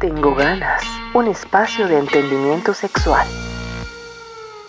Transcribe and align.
Tengo 0.00 0.34
ganas, 0.34 0.82
un 1.14 1.26
espacio 1.26 1.88
de 1.88 1.98
entendimiento 1.98 2.74
sexual. 2.74 3.26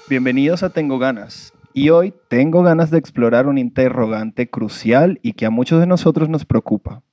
Bienvenidos 0.08 0.64
a 0.64 0.70
Tengo 0.70 1.00
ganas. 1.00 1.52
Y 1.74 1.90
hoy 1.90 2.14
tengo 2.30 2.64
ganas 2.64 2.92
de 2.92 2.98
explorar 2.98 3.48
un 3.48 3.58
interrogante 3.58 4.50
crucial 4.50 5.20
y 5.22 5.34
que 5.34 5.46
a 5.46 5.50
muchos 5.50 5.82
de 5.82 5.86
nosotros 5.86 6.30
nos 6.30 6.46
preocupa. 6.46 7.04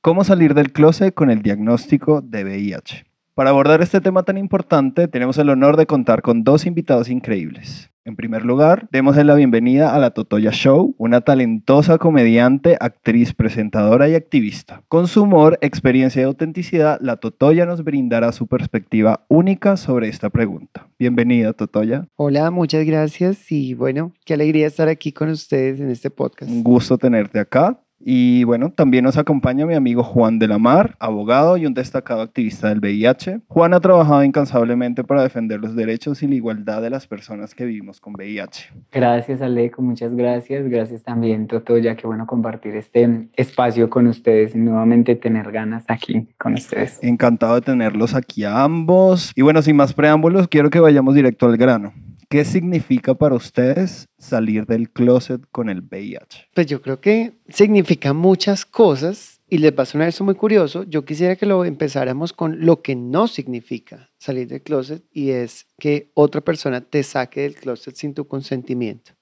¿Cómo 0.00 0.22
salir 0.22 0.54
del 0.54 0.72
closet 0.72 1.12
con 1.12 1.28
el 1.28 1.42
diagnóstico 1.42 2.20
de 2.20 2.44
VIH? 2.44 3.04
Para 3.34 3.50
abordar 3.50 3.82
este 3.82 4.00
tema 4.00 4.22
tan 4.22 4.38
importante, 4.38 5.08
tenemos 5.08 5.36
el 5.38 5.50
honor 5.50 5.76
de 5.76 5.86
contar 5.86 6.22
con 6.22 6.44
dos 6.44 6.66
invitados 6.66 7.08
increíbles. 7.08 7.90
En 8.06 8.14
primer 8.14 8.44
lugar, 8.44 8.88
demos 8.92 9.16
la 9.16 9.34
bienvenida 9.34 9.92
a 9.92 9.98
la 9.98 10.12
Totoya 10.12 10.52
Show, 10.52 10.94
una 10.96 11.22
talentosa 11.22 11.98
comediante, 11.98 12.76
actriz, 12.78 13.34
presentadora 13.34 14.08
y 14.08 14.14
activista. 14.14 14.84
Con 14.86 15.08
su 15.08 15.24
humor, 15.24 15.58
experiencia 15.60 16.22
y 16.22 16.24
autenticidad, 16.24 17.00
la 17.00 17.16
Totoya 17.16 17.66
nos 17.66 17.82
brindará 17.82 18.30
su 18.30 18.46
perspectiva 18.46 19.26
única 19.26 19.76
sobre 19.76 20.06
esta 20.06 20.30
pregunta. 20.30 20.86
Bienvenida, 21.00 21.52
Totoya. 21.52 22.06
Hola, 22.14 22.52
muchas 22.52 22.86
gracias 22.86 23.50
y 23.50 23.74
bueno, 23.74 24.12
qué 24.24 24.34
alegría 24.34 24.68
estar 24.68 24.86
aquí 24.86 25.10
con 25.10 25.28
ustedes 25.30 25.80
en 25.80 25.90
este 25.90 26.08
podcast. 26.08 26.48
Un 26.48 26.62
gusto 26.62 26.98
tenerte 26.98 27.40
acá. 27.40 27.80
Y 27.98 28.44
bueno, 28.44 28.70
también 28.70 29.04
nos 29.04 29.16
acompaña 29.16 29.66
mi 29.66 29.74
amigo 29.74 30.02
Juan 30.02 30.38
de 30.38 30.48
la 30.48 30.58
Mar, 30.58 30.96
abogado 31.00 31.56
y 31.56 31.66
un 31.66 31.74
destacado 31.74 32.20
activista 32.20 32.68
del 32.68 32.80
VIH. 32.80 33.40
Juan 33.48 33.74
ha 33.74 33.80
trabajado 33.80 34.22
incansablemente 34.22 35.02
para 35.02 35.22
defender 35.22 35.60
los 35.60 35.74
derechos 35.74 36.22
y 36.22 36.28
la 36.28 36.34
igualdad 36.34 36.82
de 36.82 36.90
las 36.90 37.06
personas 37.06 37.54
que 37.54 37.64
vivimos 37.64 38.00
con 38.00 38.14
VIH. 38.14 38.70
Gracias, 38.92 39.42
Aleco, 39.42 39.82
muchas 39.82 40.14
gracias. 40.14 40.68
Gracias 40.68 41.02
también, 41.02 41.46
Toto, 41.46 41.78
ya 41.78 41.96
que 41.96 42.06
bueno 42.06 42.26
compartir 42.26 42.76
este 42.76 43.28
espacio 43.34 43.88
con 43.90 44.06
ustedes 44.06 44.54
y 44.54 44.58
nuevamente 44.58 45.16
tener 45.16 45.50
ganas 45.50 45.84
aquí 45.88 46.28
con 46.38 46.54
ustedes. 46.54 46.98
Encantado 47.02 47.56
de 47.56 47.62
tenerlos 47.62 48.14
aquí 48.14 48.44
a 48.44 48.62
ambos. 48.62 49.32
Y 49.34 49.42
bueno, 49.42 49.62
sin 49.62 49.76
más 49.76 49.92
preámbulos, 49.92 50.48
quiero 50.48 50.70
que 50.70 50.80
vayamos 50.80 51.14
directo 51.14 51.46
al 51.46 51.56
grano. 51.56 51.92
¿Qué 52.28 52.44
significa 52.44 53.14
para 53.14 53.36
ustedes 53.36 54.08
salir 54.18 54.66
del 54.66 54.90
closet 54.90 55.42
con 55.52 55.68
el 55.68 55.80
VIH? 55.80 56.48
Pues 56.54 56.66
yo 56.66 56.82
creo 56.82 57.00
que 57.00 57.34
significa 57.48 58.12
muchas 58.12 58.66
cosas 58.66 59.40
y 59.48 59.58
les 59.58 59.72
va 59.78 59.84
a 59.84 59.86
sonar 59.86 60.08
eso 60.08 60.24
muy 60.24 60.34
curioso. 60.34 60.82
Yo 60.82 61.04
quisiera 61.04 61.36
que 61.36 61.46
lo 61.46 61.64
empezáramos 61.64 62.32
con 62.32 62.66
lo 62.66 62.82
que 62.82 62.96
no 62.96 63.28
significa 63.28 64.10
salir 64.18 64.48
del 64.48 64.62
closet 64.62 65.04
y 65.12 65.30
es 65.30 65.66
que 65.78 66.10
otra 66.14 66.40
persona 66.40 66.80
te 66.80 67.04
saque 67.04 67.42
del 67.42 67.54
closet 67.54 67.94
sin 67.94 68.12
tu 68.12 68.26
consentimiento. 68.26 69.12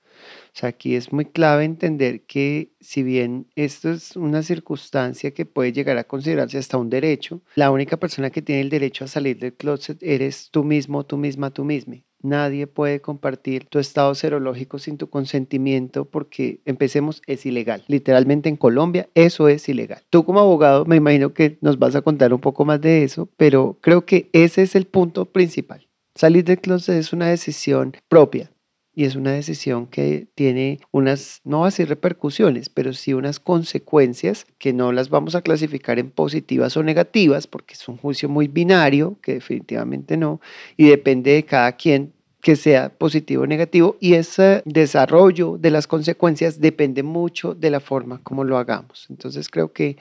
O 0.47 0.57
sea, 0.57 0.71
aquí 0.71 0.95
es 0.95 1.13
muy 1.13 1.27
clave 1.27 1.65
entender 1.65 2.23
que 2.23 2.73
si 2.81 3.03
bien 3.03 3.49
esto 3.55 3.91
es 3.91 4.17
una 4.17 4.43
circunstancia 4.43 5.33
que 5.33 5.45
puede 5.45 5.73
llegar 5.73 5.99
a 5.99 6.05
considerarse 6.05 6.57
hasta 6.57 6.79
un 6.79 6.89
derecho, 6.89 7.43
la 7.55 7.71
única 7.71 7.99
persona 7.99 8.31
que 8.31 8.41
tiene 8.41 8.63
el 8.63 8.71
derecho 8.71 9.05
a 9.05 9.09
salir 9.09 9.39
del 9.39 9.53
closet 9.53 9.99
eres 10.03 10.49
tú 10.51 10.65
mismo, 10.65 11.05
tú 11.05 11.19
misma, 11.19 11.51
tú 11.51 11.65
misma. 11.65 11.97
Nadie 12.25 12.67
puede 12.67 13.03
compartir 13.03 13.67
tu 13.67 13.79
estado 13.79 14.15
serológico 14.15 14.79
sin 14.79 14.97
tu 14.97 15.11
consentimiento 15.11 16.07
porque, 16.07 16.61
empecemos, 16.65 17.21
es 17.27 17.45
ilegal. 17.45 17.85
Literalmente 17.87 18.49
en 18.49 18.57
Colombia 18.57 19.11
eso 19.15 19.47
es 19.49 19.69
ilegal. 19.69 20.03
Tú 20.09 20.25
como 20.25 20.41
abogado 20.41 20.87
me 20.87 20.97
imagino 20.97 21.35
que 21.35 21.59
nos 21.61 21.79
vas 21.79 21.95
a 21.95 22.01
contar 22.01 22.33
un 22.33 22.41
poco 22.41 22.65
más 22.65 22.81
de 22.81 23.05
eso, 23.05 23.29
pero 23.37 23.77
creo 23.83 24.07
que 24.07 24.31
ese 24.33 24.63
es 24.63 24.75
el 24.75 24.87
punto 24.87 25.27
principal. 25.27 25.87
Salir 26.15 26.45
del 26.45 26.63
closet 26.63 26.97
es 26.97 27.13
una 27.13 27.29
decisión 27.29 27.95
propia 28.09 28.51
y 28.95 29.05
es 29.05 29.17
una 29.17 29.33
decisión 29.33 29.87
que 29.87 30.29
tiene 30.35 30.81
unas, 30.93 31.41
no 31.45 31.65
así 31.65 31.85
repercusiones, 31.85 32.69
pero 32.69 32.93
sí 32.93 33.13
unas 33.13 33.41
consecuencias 33.41 34.47
que 34.59 34.73
no 34.73 34.93
las 34.93 35.11
vamos 35.11 35.35
a 35.35 35.43
clasificar 35.43 35.99
en 35.99 36.11
positivas 36.11 36.77
o 36.77 36.83
negativas, 36.83 37.47
porque 37.47 37.75
es 37.75 37.89
un 37.89 37.97
juicio 37.97 38.29
muy 38.29 38.49
binario, 38.49 39.19
que 39.21 39.35
definitivamente 39.35 40.17
no, 40.17 40.41
y 40.77 40.89
depende 40.89 41.33
de 41.33 41.45
cada 41.45 41.73
quien 41.73 42.14
que 42.45 42.57
sea 42.57 42.91
positivo 42.91 43.45
o 43.45 43.47
negativo 43.47 43.97
y 44.01 44.15
ese 44.15 44.61
desarrollo 44.67 45.57
de 45.57 45.71
las 45.71 45.87
consecuencias 45.87 46.61
depende 46.61 47.03
mucho 47.03 47.55
de 47.55 47.71
la 47.71 47.81
forma 47.81 48.21
como 48.23 48.45
lo 48.45 48.59
hagamos. 48.59 49.07
Entonces 49.09 49.49
creo 49.49 49.73
que 49.73 49.97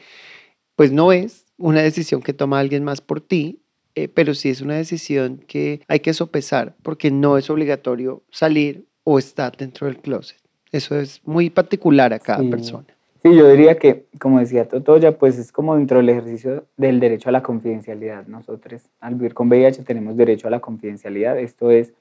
pues 0.76 0.92
no 0.92 1.14
es 1.14 1.46
una 1.58 1.82
decisión 1.82 2.22
que 2.22 2.34
toma 2.34 2.60
alguien 2.60 2.84
más 2.84 3.00
por 3.00 3.22
ti, 3.22 3.62
eh, 3.96 4.10
pero 4.10 4.34
sí 4.34 4.50
es 4.50 4.60
una 4.60 4.76
decisión 4.76 5.42
que 5.48 5.80
hay 5.88 6.02
que 6.02 6.14
sopesar 6.14 6.76
porque 6.84 7.12
no 7.12 7.38
es 7.38 7.50
obligatorio 7.50 8.24
salir 8.30 8.88
o 9.06 9.18
estar 9.18 9.56
dentro 9.56 9.88
del 9.88 10.00
closet. 10.00 10.38
Eso 10.74 11.00
es 11.00 11.22
muy 11.24 11.50
particular 11.50 12.12
a 12.12 12.20
cada 12.20 12.44
persona. 12.50 12.88
Sí, 13.24 13.34
yo 13.34 13.48
diría 13.48 13.78
que, 13.78 14.08
como 14.20 14.42
decía 14.42 14.68
Totoya, 14.68 15.18
pues 15.18 15.38
es 15.38 15.54
como 15.54 15.78
dentro 15.78 16.00
del 16.00 16.10
ejercicio 16.10 16.66
del 16.76 17.00
derecho 17.00 17.30
a 17.30 17.32
la 17.32 17.42
confidencialidad. 17.42 18.28
Nosotros 18.28 18.82
al 19.00 19.16
vivir 19.16 19.34
con 19.34 19.48
VIH 19.48 19.84
tenemos 19.84 20.18
derecho 20.18 20.50
a 20.50 20.52
la 20.52 20.60
confidencialidad. 20.60 21.40
Esto 21.40 21.72
es 21.72 21.94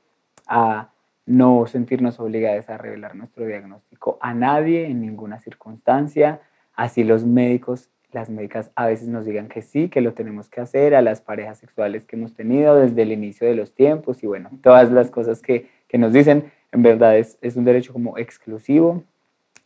a 0.46 0.92
no 1.26 1.66
sentirnos 1.66 2.18
obligados 2.20 2.68
a 2.68 2.78
revelar 2.78 3.14
nuestro 3.14 3.46
diagnóstico 3.46 4.18
a 4.20 4.34
nadie 4.34 4.86
en 4.86 5.00
ninguna 5.00 5.38
circunstancia. 5.38 6.40
Así 6.74 7.04
los 7.04 7.24
médicos, 7.24 7.90
las 8.12 8.28
médicas 8.28 8.70
a 8.74 8.86
veces 8.86 9.08
nos 9.08 9.24
digan 9.24 9.48
que 9.48 9.62
sí, 9.62 9.88
que 9.88 10.00
lo 10.00 10.14
tenemos 10.14 10.48
que 10.48 10.60
hacer, 10.60 10.94
a 10.94 11.02
las 11.02 11.20
parejas 11.20 11.58
sexuales 11.58 12.04
que 12.04 12.16
hemos 12.16 12.34
tenido 12.34 12.76
desde 12.76 13.02
el 13.02 13.12
inicio 13.12 13.46
de 13.46 13.54
los 13.54 13.74
tiempos 13.74 14.22
y 14.22 14.26
bueno, 14.26 14.50
todas 14.62 14.90
las 14.90 15.10
cosas 15.10 15.40
que, 15.42 15.68
que 15.88 15.98
nos 15.98 16.12
dicen, 16.12 16.50
en 16.72 16.82
verdad 16.82 17.16
es, 17.16 17.38
es, 17.40 17.56
un 17.56 17.64
derecho 17.64 17.92
como 17.92 18.18
exclusivo 18.18 19.04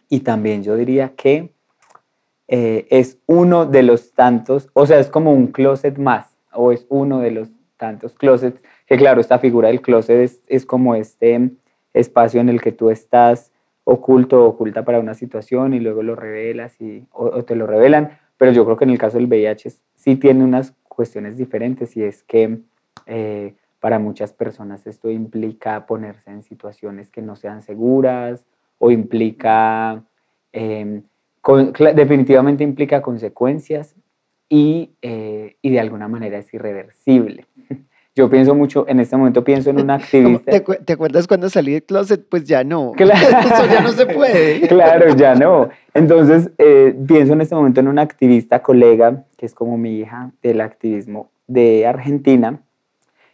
y 0.09 0.21
también 0.21 0.63
yo 0.63 0.77
diría 0.77 1.13
que 1.17 1.53
eh, 2.49 2.87
es 2.91 3.19
uno 3.27 3.67
de 3.67 3.83
los 3.83 4.13
tantos, 4.13 4.69
o 4.73 4.87
sea, 4.87 4.99
es 4.99 5.09
como 5.09 5.33
un 5.33 5.49
closet 5.49 5.97
más 5.99 6.37
o 6.53 6.73
es 6.73 6.87
uno 6.89 7.21
de 7.21 7.31
los 7.31 7.51
tantos 7.77 8.15
closets 8.15 8.61
que 8.87 8.97
claro, 8.97 9.21
esta 9.21 9.39
figura 9.39 9.69
del 9.69 9.81
closet 9.81 10.31
es, 10.47 10.67
como 10.67 10.95
este 10.95 11.51
espacio 11.93 12.41
en 12.41 12.49
el 12.49 12.61
que 12.61 12.73
tú 12.73 12.91
estás 12.91 13.53
oculto 13.85 14.45
o 14.45 14.49
oculta 14.49 14.85
para 14.85 15.01
una 15.01 15.15
situación 15.15 15.75
y 15.75 15.81
luego 15.81 16.03
lo 16.03 16.17
revelas 16.17 16.81
y, 16.81 17.07
o, 17.13 17.45
te 17.45 17.55
lo 17.55 17.67
revelan, 17.67 18.19
pero 18.37 18.53
yo 18.53 18.65
creo 18.65 18.77
que 18.77 18.85
en 18.85 18.91
el 18.91 18.99
caso 18.99 19.19
del 19.19 19.27
VIH 19.27 19.71
sí 19.95 20.17
tiene 20.17 20.45
unas 20.45 20.75
cuestiones 20.89 21.37
diferentes 21.37 21.97
y 21.97 22.03
es 22.03 22.23
que 22.23 22.61
eh, 23.07 23.55
para 23.81 23.99
muchas 23.99 24.33
personas 24.33 24.87
esto 24.87 25.11
implica 25.11 25.87
ponerse 25.87 26.31
en 26.31 26.43
situaciones 26.43 27.11
que 27.11 27.23
no 27.23 27.37
sean 27.37 27.63
seguras 27.63 28.45
o 28.79 28.91
implica, 28.91 30.03
em, 30.53 31.03
definitivamente 31.95 32.65
implica 32.65 33.01
consecuencias 33.03 33.95
y, 34.49 34.91
eh, 35.03 35.57
y 35.63 35.71
de 35.71 35.81
alguna 35.81 36.09
manera 36.09 36.39
es 36.39 36.53
irreversible. 36.55 37.47
Yo 38.17 38.31
pienso 38.31 38.55
mucho, 38.55 38.87
en 38.89 38.99
este 38.99 39.15
momento 39.15 39.45
pienso 39.45 39.69
en 39.69 39.79
una 39.79 39.95
activista. 39.97 40.51
¿Te, 40.51 40.61
¿Te, 40.61 40.93
acuerdas 40.95 41.27
cuando 41.27 41.51
salí 41.51 41.73
del 41.73 41.83
closet? 41.83 42.27
Pues 42.27 42.45
ya 42.45 42.65
no. 42.65 42.93
Claro. 42.97 43.39
Eso 43.41 43.67
ya 43.67 43.81
no 43.83 43.91
se 43.91 44.07
puede. 44.07 44.67
Claro, 44.69 45.15
ya 45.15 45.35
no. 45.35 45.69
Entonces, 45.93 46.51
eh, 46.57 46.97
pienso 47.07 47.35
en 47.35 47.43
este 47.43 47.55
momento 47.55 47.81
en 47.81 47.89
una 47.89 48.01
activista 48.01 48.63
colega, 48.63 49.25
que 49.37 49.45
es 49.45 49.55
como 49.55 49.77
mi 49.77 49.99
hija 49.99 50.31
del 50.43 50.63
activismo 50.63 51.29
de 51.47 51.87
Argentina, 51.87 52.59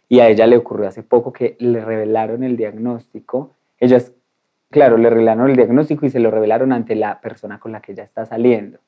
y 0.09 0.19
a 0.19 0.27
ella 0.27 0.47
le 0.47 0.57
ocurrió 0.57 0.89
hace 0.89 1.01
poco 1.01 1.31
que 1.31 1.55
le 1.59 1.83
revelaron 1.83 2.43
el 2.43 2.57
diagnóstico. 2.57 3.51
Ellas, 3.79 4.11
claro, 4.69 4.97
le 4.97 5.09
revelaron 5.09 5.49
el 5.49 5.55
diagnóstico 5.55 6.05
y 6.05 6.09
se 6.09 6.19
lo 6.19 6.29
revelaron 6.29 6.73
ante 6.73 6.95
la 6.95 7.21
persona 7.21 7.57
con 7.57 7.71
la 7.71 7.81
que 7.81 7.93
ella 7.93 8.03
está 8.03 8.25
saliendo. 8.25 8.79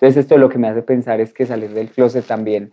Entonces, 0.00 0.24
esto 0.24 0.38
lo 0.38 0.48
que 0.48 0.58
me 0.58 0.68
hace 0.68 0.82
pensar 0.82 1.20
es 1.20 1.32
que 1.32 1.44
salir 1.44 1.70
del 1.70 1.90
closet 1.90 2.24
también 2.24 2.72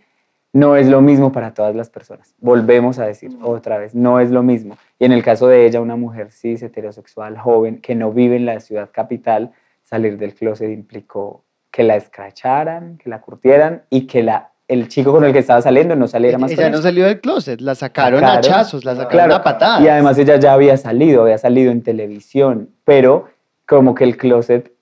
no 0.52 0.76
es 0.76 0.86
lo 0.86 1.00
mismo 1.00 1.32
para 1.32 1.52
todas 1.54 1.74
las 1.74 1.90
personas. 1.90 2.34
Volvemos 2.38 3.00
a 3.00 3.04
decir 3.04 3.36
otra 3.42 3.78
vez, 3.78 3.94
no 3.96 4.20
es 4.20 4.30
lo 4.30 4.44
mismo. 4.44 4.78
Y 4.98 5.04
en 5.04 5.12
el 5.12 5.24
caso 5.24 5.48
de 5.48 5.66
ella, 5.66 5.80
una 5.80 5.96
mujer 5.96 6.30
cis, 6.30 6.62
heterosexual, 6.62 7.36
joven, 7.36 7.80
que 7.80 7.96
no 7.96 8.12
vive 8.12 8.36
en 8.36 8.46
la 8.46 8.60
ciudad 8.60 8.90
capital, 8.92 9.50
salir 9.82 10.16
del 10.18 10.34
closet 10.34 10.70
implicó 10.70 11.42
que 11.70 11.82
la 11.82 11.96
escracharan, 11.96 12.96
que 12.96 13.10
la 13.10 13.20
curtieran 13.20 13.82
y 13.90 14.06
que 14.06 14.22
la, 14.22 14.52
el 14.68 14.88
chico 14.88 15.12
con 15.12 15.24
el 15.24 15.32
que 15.32 15.40
estaba 15.40 15.60
saliendo 15.60 15.96
no 15.96 16.06
saliera 16.06 16.38
más 16.38 16.52
Ella 16.52 16.70
no 16.70 16.80
salió 16.80 17.06
del 17.06 17.20
closet, 17.20 17.60
la 17.60 17.74
sacaron, 17.74 18.22
a 18.24 18.34
hachazos, 18.34 18.84
la 18.84 18.94
sacaron 18.94 19.32
a 19.32 19.42
patadas. 19.42 19.82
Y 19.82 19.88
además 19.88 20.16
ella 20.16 20.36
ya 20.36 20.52
había 20.52 20.76
salido, 20.76 21.22
había 21.22 21.38
salido 21.38 21.72
en 21.72 21.82
televisión, 21.82 22.70
pero 22.84 23.26
como 23.66 23.96
que 23.96 24.04
el 24.04 24.16
closet 24.16 24.72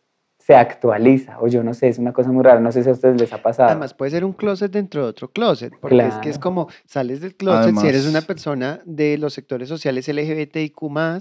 se 0.45 0.55
actualiza, 0.55 1.39
o 1.41 1.49
yo 1.49 1.63
no 1.63 1.73
sé, 1.73 1.89
es 1.89 1.99
una 1.99 2.13
cosa 2.13 2.31
muy 2.31 2.45
rara, 2.45 2.61
no 2.61 2.71
sé 2.71 2.83
si 2.83 2.91
a 2.91 2.93
ustedes 2.93 3.19
les 3.19 3.33
ha 3.33 3.41
pasado. 3.41 3.71
Además 3.71 3.95
puede 3.95 4.11
ser 4.11 4.27
un 4.27 4.35
closet 4.35 4.71
dentro 4.71 5.03
de 5.03 5.09
otro 5.09 5.31
closet, 5.31 5.73
porque 5.81 6.07
es 6.07 6.15
que 6.17 6.29
es 6.29 6.39
como 6.39 6.69
sales 6.85 7.23
del 7.23 7.35
closet 7.35 7.75
si 7.75 7.87
eres 7.87 8.07
una 8.07 8.21
persona 8.21 8.83
de 8.85 9.17
los 9.17 9.33
sectores 9.33 9.71
sociales 9.71 10.07
LGBTIQ+, 10.07 10.77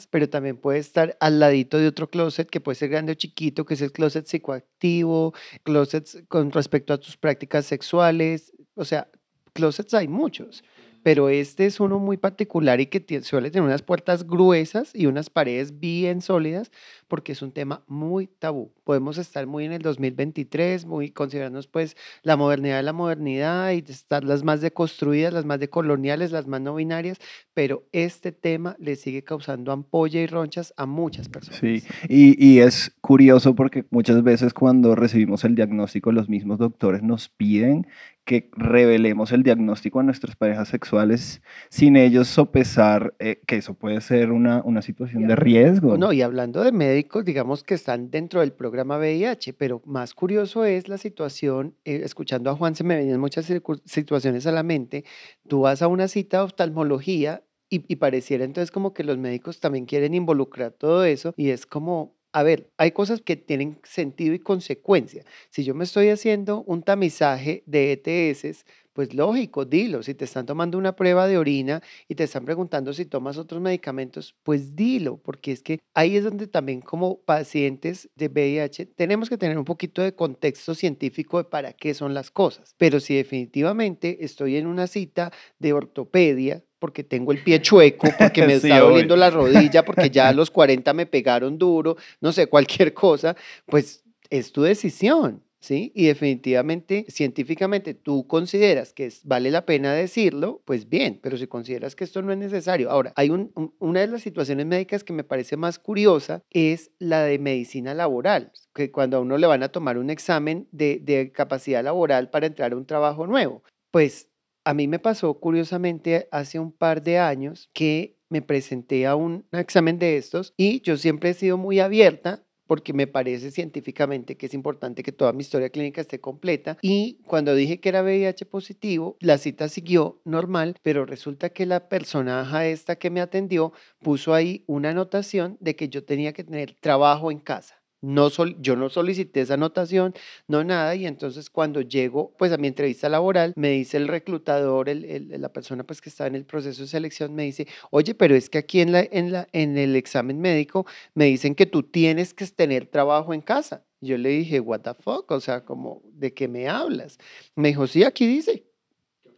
pero 0.09 0.29
también 0.29 0.57
puede 0.57 0.79
estar 0.79 1.15
al 1.21 1.39
ladito 1.39 1.77
de 1.77 1.87
otro 1.87 2.09
closet 2.09 2.49
que 2.49 2.59
puede 2.59 2.75
ser 2.75 2.89
grande 2.89 3.13
o 3.13 3.15
chiquito, 3.15 3.63
que 3.65 3.75
es 3.75 3.81
el 3.81 3.93
closet 3.93 4.25
psicoactivo, 4.25 5.33
closets 5.63 6.21
con 6.27 6.51
respecto 6.51 6.91
a 6.91 6.97
tus 6.97 7.15
prácticas 7.15 7.65
sexuales, 7.65 8.51
o 8.75 8.83
sea, 8.83 9.07
closets 9.53 9.93
hay 9.93 10.09
muchos 10.09 10.65
pero 11.03 11.29
este 11.29 11.65
es 11.65 11.79
uno 11.79 11.99
muy 11.99 12.17
particular 12.17 12.79
y 12.79 12.87
que 12.87 13.21
suele 13.21 13.51
tener 13.51 13.67
unas 13.67 13.81
puertas 13.81 14.25
gruesas 14.25 14.91
y 14.95 15.05
unas 15.05 15.29
paredes 15.29 15.79
bien 15.79 16.21
sólidas, 16.21 16.71
porque 17.13 17.33
es 17.33 17.43
un 17.43 17.51
tema 17.51 17.83
muy 17.85 18.25
tabú. 18.25 18.71
Podemos 18.83 19.19
estar 19.19 19.45
muy 19.45 19.65
en 19.65 19.71
el 19.71 19.83
2023, 19.83 20.87
muy 20.87 21.11
considerarnos 21.11 21.67
pues 21.67 21.95
la 22.23 22.37
modernidad 22.37 22.77
de 22.77 22.81
la 22.81 22.91
modernidad 22.91 23.69
y 23.69 23.83
estar 23.87 24.23
las 24.23 24.43
más 24.43 24.61
deconstruidas, 24.61 25.31
las 25.31 25.45
más 25.45 25.59
decoloniales, 25.59 26.31
las 26.31 26.47
más 26.47 26.59
no 26.61 26.73
binarias, 26.73 27.19
pero 27.53 27.83
este 27.91 28.31
tema 28.31 28.75
le 28.79 28.95
sigue 28.95 29.23
causando 29.23 29.71
ampolla 29.71 30.21
y 30.21 30.25
ronchas 30.25 30.73
a 30.75 30.87
muchas 30.87 31.29
personas. 31.29 31.59
Sí, 31.59 31.83
y, 32.09 32.43
y 32.43 32.61
es 32.61 32.95
curioso 32.99 33.53
porque 33.53 33.85
muchas 33.91 34.23
veces 34.23 34.51
cuando 34.51 34.95
recibimos 34.95 35.43
el 35.43 35.53
diagnóstico, 35.53 36.11
los 36.11 36.29
mismos 36.29 36.57
doctores 36.57 37.03
nos 37.03 37.29
piden 37.29 37.85
que 38.25 38.49
revelemos 38.53 39.31
el 39.33 39.43
diagnóstico 39.43 39.99
a 39.99 40.03
nuestras 40.03 40.35
parejas 40.35 40.69
sexuales 40.69 41.41
sin 41.69 41.97
ellos 41.97 42.27
sopesar 42.27 43.13
eh, 43.19 43.41
que 43.45 43.57
eso 43.57 43.73
puede 43.73 43.99
ser 43.99 44.31
una, 44.31 44.61
una 44.63 44.81
situación 44.81 45.27
de 45.27 45.35
riesgo. 45.35 45.97
No, 45.97 46.13
y 46.13 46.21
hablando 46.21 46.63
de 46.63 46.71
médicos, 46.71 47.02
digamos 47.23 47.63
que 47.63 47.73
están 47.73 48.11
dentro 48.11 48.41
del 48.41 48.53
programa 48.53 48.97
VIH, 48.97 49.53
pero 49.53 49.81
más 49.85 50.13
curioso 50.13 50.65
es 50.65 50.87
la 50.87 50.97
situación, 50.97 51.75
eh, 51.85 52.01
escuchando 52.03 52.49
a 52.49 52.55
Juan 52.55 52.75
se 52.75 52.83
me 52.83 52.95
venían 52.95 53.19
muchas 53.19 53.51
situaciones 53.85 54.47
a 54.47 54.51
la 54.51 54.63
mente, 54.63 55.05
tú 55.47 55.61
vas 55.61 55.81
a 55.81 55.87
una 55.87 56.07
cita 56.07 56.37
de 56.37 56.43
oftalmología 56.43 57.43
y, 57.69 57.85
y 57.91 57.95
pareciera 57.97 58.43
entonces 58.45 58.71
como 58.71 58.93
que 58.93 59.03
los 59.03 59.17
médicos 59.17 59.59
también 59.59 59.85
quieren 59.85 60.13
involucrar 60.13 60.71
todo 60.71 61.05
eso 61.05 61.33
y 61.37 61.49
es 61.49 61.65
como 61.65 62.15
a 62.33 62.43
ver, 62.43 62.71
hay 62.77 62.91
cosas 62.91 63.21
que 63.21 63.35
tienen 63.35 63.79
sentido 63.83 64.33
y 64.33 64.39
consecuencia. 64.39 65.23
Si 65.49 65.63
yo 65.63 65.75
me 65.75 65.83
estoy 65.83 66.09
haciendo 66.09 66.63
un 66.63 66.83
tamizaje 66.83 67.63
de 67.67 67.91
ETS, 67.93 68.65
pues 68.93 69.13
lógico, 69.13 69.65
dilo. 69.65 70.03
Si 70.03 70.13
te 70.13 70.25
están 70.25 70.45
tomando 70.45 70.77
una 70.77 70.95
prueba 70.95 71.27
de 71.27 71.37
orina 71.37 71.81
y 72.07 72.15
te 72.15 72.23
están 72.25 72.45
preguntando 72.45 72.93
si 72.93 73.05
tomas 73.05 73.37
otros 73.37 73.61
medicamentos, 73.61 74.35
pues 74.43 74.75
dilo, 74.75 75.17
porque 75.17 75.51
es 75.51 75.63
que 75.63 75.79
ahí 75.93 76.15
es 76.15 76.23
donde 76.23 76.47
también 76.47 76.81
como 76.81 77.19
pacientes 77.21 78.09
de 78.15 78.27
VIH 78.27 78.85
tenemos 78.95 79.29
que 79.29 79.37
tener 79.37 79.57
un 79.57 79.65
poquito 79.65 80.01
de 80.01 80.15
contexto 80.15 80.75
científico 80.75 81.37
de 81.39 81.45
para 81.45 81.73
qué 81.73 81.93
son 81.93 82.13
las 82.13 82.31
cosas. 82.31 82.75
Pero 82.77 82.99
si 82.99 83.15
definitivamente 83.15 84.23
estoy 84.25 84.57
en 84.57 84.67
una 84.67 84.87
cita 84.87 85.31
de 85.59 85.73
ortopedia, 85.73 86.63
porque 86.83 87.05
tengo 87.05 87.31
el 87.31 87.41
pie 87.41 87.61
chueco, 87.61 88.09
porque 88.19 88.45
me 88.45 88.55
está 88.55 88.79
doliendo 88.79 89.15
la 89.15 89.29
rodilla, 89.29 89.85
porque 89.85 90.09
ya 90.09 90.27
a 90.27 90.33
los 90.33 90.51
40 90.51 90.93
me 90.93 91.05
pegaron 91.05 91.57
duro, 91.57 91.95
no 92.19 92.33
sé, 92.33 92.47
cualquier 92.47 92.93
cosa, 92.93 93.37
pues 93.67 94.03
es 94.29 94.51
tu 94.51 94.63
decisión. 94.63 95.41
¿Sí? 95.61 95.93
Y 95.95 96.07
definitivamente, 96.07 97.05
científicamente, 97.07 97.93
tú 97.93 98.27
consideras 98.27 98.91
que 98.91 99.09
vale 99.23 99.49
la 99.49 99.65
pena 99.65 99.93
decirlo, 99.93 100.61
pues 100.65 100.89
bien, 100.89 101.21
pero 101.23 101.37
si 101.37 101.47
consideras 101.47 101.95
que 101.95 102.03
esto 102.03 102.21
no 102.21 102.33
es 102.33 102.37
necesario. 102.37 102.91
Ahora, 102.91 103.13
hay 103.15 103.29
una 103.29 104.01
de 104.01 104.07
las 104.07 104.21
situaciones 104.21 104.65
médicas 104.65 105.05
que 105.05 105.13
me 105.13 105.23
parece 105.23 105.55
más 105.55 105.79
curiosa, 105.79 106.43
es 106.49 106.91
la 106.99 107.23
de 107.23 107.39
medicina 107.39 107.93
laboral, 107.93 108.51
que 108.75 108.91
cuando 108.91 109.15
a 109.15 109.19
uno 109.21 109.37
le 109.37 109.47
van 109.47 109.63
a 109.63 109.69
tomar 109.69 109.97
un 109.97 110.09
examen 110.09 110.67
de, 110.73 110.99
de 111.01 111.31
capacidad 111.31 111.81
laboral 111.81 112.29
para 112.29 112.47
entrar 112.47 112.73
a 112.73 112.75
un 112.75 112.85
trabajo 112.85 113.25
nuevo, 113.25 113.63
pues 113.89 114.32
a 114.65 114.73
mí 114.73 114.87
me 114.87 114.99
pasó 114.99 115.33
curiosamente 115.35 116.27
hace 116.31 116.59
un 116.59 116.71
par 116.71 117.01
de 117.03 117.19
años 117.19 117.69
que 117.73 118.17
me 118.29 118.41
presenté 118.41 119.05
a 119.05 119.15
un 119.15 119.45
examen 119.51 119.99
de 119.99 120.17
estos 120.17 120.53
y 120.57 120.81
yo 120.81 120.97
siempre 120.97 121.31
he 121.31 121.33
sido 121.33 121.57
muy 121.57 121.79
abierta 121.79 122.43
porque 122.65 122.93
me 122.93 123.07
parece 123.07 123.51
científicamente 123.51 124.37
que 124.37 124.45
es 124.45 124.53
importante 124.53 125.03
que 125.03 125.11
toda 125.11 125.33
mi 125.33 125.41
historia 125.41 125.69
clínica 125.69 126.01
esté 126.01 126.19
completa. 126.19 126.77
Y 126.81 127.19
cuando 127.27 127.53
dije 127.55 127.79
que 127.79 127.89
era 127.89 128.01
VIH 128.01 128.45
positivo, 128.45 129.17
la 129.19 129.37
cita 129.37 129.67
siguió 129.67 130.21
normal, 130.23 130.77
pero 130.81 131.05
resulta 131.05 131.49
que 131.49 131.65
la 131.65 131.89
personaje 131.89 132.71
esta 132.71 132.95
que 132.95 133.09
me 133.09 133.21
atendió 133.21 133.73
puso 133.99 134.33
ahí 134.33 134.63
una 134.65 134.89
anotación 134.89 135.57
de 135.59 135.75
que 135.75 135.89
yo 135.89 136.05
tenía 136.05 136.33
que 136.33 136.45
tener 136.45 136.75
trabajo 136.79 137.31
en 137.31 137.39
casa. 137.39 137.82
No 138.03 138.29
yo 138.59 138.75
no 138.75 138.89
solicité 138.89 139.39
esa 139.41 139.53
anotación, 139.53 140.13
no 140.49 140.63
nada, 140.65 140.93
y 140.93 141.05
entonces 141.05 141.49
cuando 141.49 141.79
llego 141.79 142.33
pues 142.37 142.51
a 142.51 142.57
mi 142.57 142.67
entrevista 142.67 143.07
laboral, 143.07 143.53
me 143.55 143.69
dice 143.69 143.95
el 143.95 144.09
reclutador, 144.09 144.89
el, 144.89 145.29
la 145.39 145.53
persona 145.53 145.85
pues 145.85 146.01
que 146.01 146.09
está 146.09 146.27
en 146.27 146.35
el 146.35 146.45
proceso 146.45 146.81
de 146.81 146.89
selección, 146.89 147.33
me 147.33 147.43
dice, 147.43 147.65
oye, 147.91 148.13
pero 148.13 148.35
es 148.35 148.49
que 148.49 148.57
aquí 148.57 148.81
en, 148.81 148.91
la, 148.91 149.07
en, 149.09 149.31
la, 149.31 149.47
en 149.53 149.77
el 149.77 149.95
examen 149.95 150.41
médico 150.41 150.85
me 151.13 151.25
dicen 151.25 151.55
que 151.55 151.65
tú 151.65 151.83
tienes 151.83 152.33
que 152.33 152.45
tener 152.47 152.87
trabajo 152.87 153.33
en 153.33 153.41
casa. 153.41 153.85
Yo 154.01 154.17
le 154.17 154.29
dije, 154.29 154.59
what 154.59 154.81
the 154.81 154.93
fuck, 154.95 155.31
o 155.31 155.39
sea, 155.39 155.63
como, 155.63 156.01
¿de 156.11 156.33
qué 156.33 156.49
me 156.49 156.67
hablas? 156.67 157.17
Me 157.55 157.69
dijo, 157.69 157.87
sí, 157.87 158.03
aquí 158.03 158.27
dice. 158.27 158.65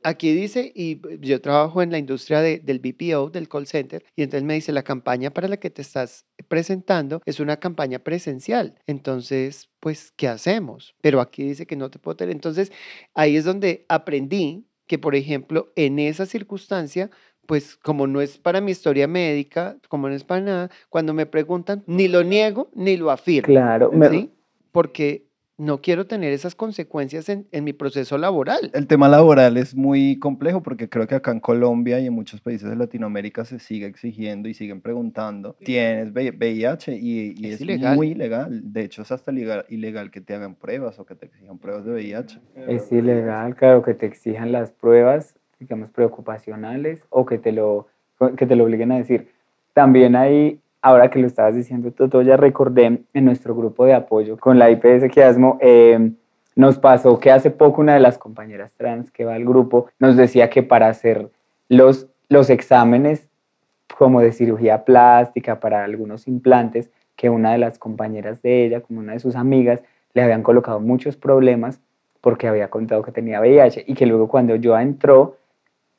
Aquí 0.08 0.36
dice, 0.36 0.72
y 0.76 1.02
yo 1.20 1.42
trabajo 1.42 1.82
en 1.82 1.90
la 1.90 1.98
industria 1.98 2.40
del 2.40 2.78
BPO, 2.80 3.32
del 3.32 3.50
call 3.50 3.66
center, 3.66 4.06
y 4.16 4.22
entonces 4.22 4.44
me 4.44 4.54
dice, 4.54 4.72
la 4.72 4.84
campaña 4.84 5.32
para 5.32 5.48
la 5.48 5.58
que 5.58 5.72
te 5.72 5.82
estás 5.82 6.28
presentando 6.48 7.24
es 7.26 7.40
una 7.40 7.58
campaña 7.58 7.98
presencial. 7.98 8.76
Entonces, 8.86 9.72
pues, 9.80 10.14
¿qué 10.16 10.28
hacemos? 10.28 10.94
Pero 11.02 11.22
aquí 11.22 11.42
dice 11.42 11.66
que 11.66 11.76
no 11.76 11.90
te 11.90 11.98
puedo 11.98 12.16
tener. 12.16 12.36
Entonces, 12.36 12.72
ahí 13.16 13.36
es 13.36 13.46
donde 13.46 13.88
aprendí 13.90 14.68
que, 14.86 15.00
por 15.00 15.16
ejemplo, 15.16 15.74
en 15.76 15.98
esa 15.98 16.28
circunstancia, 16.28 17.10
pues 17.48 17.76
como 17.76 18.06
no 18.06 18.22
es 18.22 18.38
para 18.38 18.62
mi 18.62 18.74
historia 18.74 19.08
médica, 19.08 19.76
como 19.90 20.08
no 20.08 20.14
es 20.14 20.24
para 20.24 20.42
nada, 20.42 20.72
cuando 20.90 21.16
me 21.16 21.26
preguntan, 21.26 21.84
ni 21.88 22.08
lo 22.08 22.24
niego 22.24 22.70
ni 22.76 22.96
lo 22.96 23.10
afirmo. 23.10 23.48
Claro, 23.48 23.90
¿sí? 24.12 24.30
Porque 24.72 25.26
no 25.58 25.82
quiero 25.82 26.06
tener 26.06 26.34
esas 26.34 26.54
consecuencias 26.54 27.30
en, 27.30 27.46
mi 27.64 27.72
proceso 27.72 28.18
laboral. 28.18 28.72
El 28.74 28.88
tema 28.88 29.08
laboral 29.08 29.58
es 29.58 29.74
muy 29.76 30.20
complejo 30.20 30.62
porque 30.62 30.90
creo 30.90 31.08
que 31.08 31.16
acá 31.16 31.32
en 31.32 31.40
Colombia 31.40 32.00
y 32.00 32.08
en 32.08 32.14
muchos 32.14 32.42
países 32.42 32.70
de 32.70 32.76
Latinoamérica 32.76 33.46
se 33.46 33.60
sigue 33.60 33.86
exigiendo 33.86 34.50
y 34.50 34.54
siguen 34.54 34.82
preguntando, 34.82 35.56
¿tienes 35.64 36.12
VIH? 36.12 36.98
Y, 36.98 37.48
es, 37.48 37.62
muy 37.96 38.10
ilegal. 38.10 38.74
De 38.74 38.84
hecho, 38.84 39.04
es 39.04 39.12
hasta 39.12 39.32
ilegal, 39.32 40.12
que 40.12 40.22
te 40.22 40.36
hagan 40.36 40.56
pruebas 40.56 41.00
o 41.00 41.06
que 41.06 41.16
te 41.16 41.28
exijan 41.28 41.58
pruebas 41.58 41.86
de 41.86 41.94
VIH. 41.94 42.40
Es 42.68 42.92
ilegal, 42.92 43.56
claro, 43.56 43.82
que 43.82 43.94
te 43.94 44.06
exijan 44.06 44.52
las 44.52 44.72
pruebas, 44.72 45.36
digamos, 45.60 45.90
preocupacionales 45.90 47.06
o 47.10 47.26
que 47.26 47.38
te 47.38 47.54
lo, 47.54 47.88
que 48.38 48.46
te 48.46 48.56
lo 48.56 48.66
obliguen 48.66 48.92
a 48.92 48.98
decir. 48.98 49.30
También 49.74 50.16
hay 50.16 50.60
ahora 50.86 51.10
que 51.10 51.18
lo 51.18 51.26
estabas 51.26 51.56
diciendo, 51.56 51.92
todo 51.92 52.22
ya 52.22 52.38
recordé 52.38 53.02
en 53.12 53.26
nuestro 53.26 53.56
grupo 53.56 53.86
de 53.86 53.96
apoyo 53.96 54.38
con 54.38 54.60
la 54.60 54.70
IPS 54.70 55.12
Quiasmo, 55.12 55.58
eh, 55.60 56.12
nos 56.56 56.78
pasó 56.78 57.20
que 57.20 57.32
hace 57.32 57.50
poco 57.50 57.82
una 57.82 57.96
de 57.96 58.00
las 58.00 58.20
compañeras 58.20 58.72
trans 58.76 59.10
que 59.10 59.26
va 59.26 59.34
al 59.34 59.46
grupo 59.46 59.88
nos 59.98 60.16
decía 60.16 60.52
que 60.52 60.62
para 60.62 60.88
hacer 60.88 61.32
los, 61.70 62.08
los 62.30 62.52
exámenes 62.52 63.28
como 63.98 64.22
de 64.22 64.32
cirugía 64.32 64.86
plástica 64.86 65.60
para 65.60 65.84
algunos 65.84 66.28
implantes, 66.28 66.92
que 67.16 67.32
una 67.32 67.54
de 67.54 67.58
las 67.58 67.80
compañeras 67.80 68.44
de 68.44 68.66
ella, 68.66 68.82
como 68.82 69.00
una 69.00 69.14
de 69.14 69.20
sus 69.20 69.36
amigas, 69.36 69.82
le 70.14 70.22
habían 70.22 70.44
colocado 70.44 70.80
muchos 70.80 71.18
problemas 71.18 71.82
porque 72.22 72.48
había 72.48 72.70
contado 72.70 73.02
que 73.02 73.12
tenía 73.12 73.40
VIH 73.40 73.86
y 73.88 73.96
que 73.96 74.06
luego 74.06 74.28
cuando 74.28 74.56
yo 74.56 74.78
entró, 74.78 75.38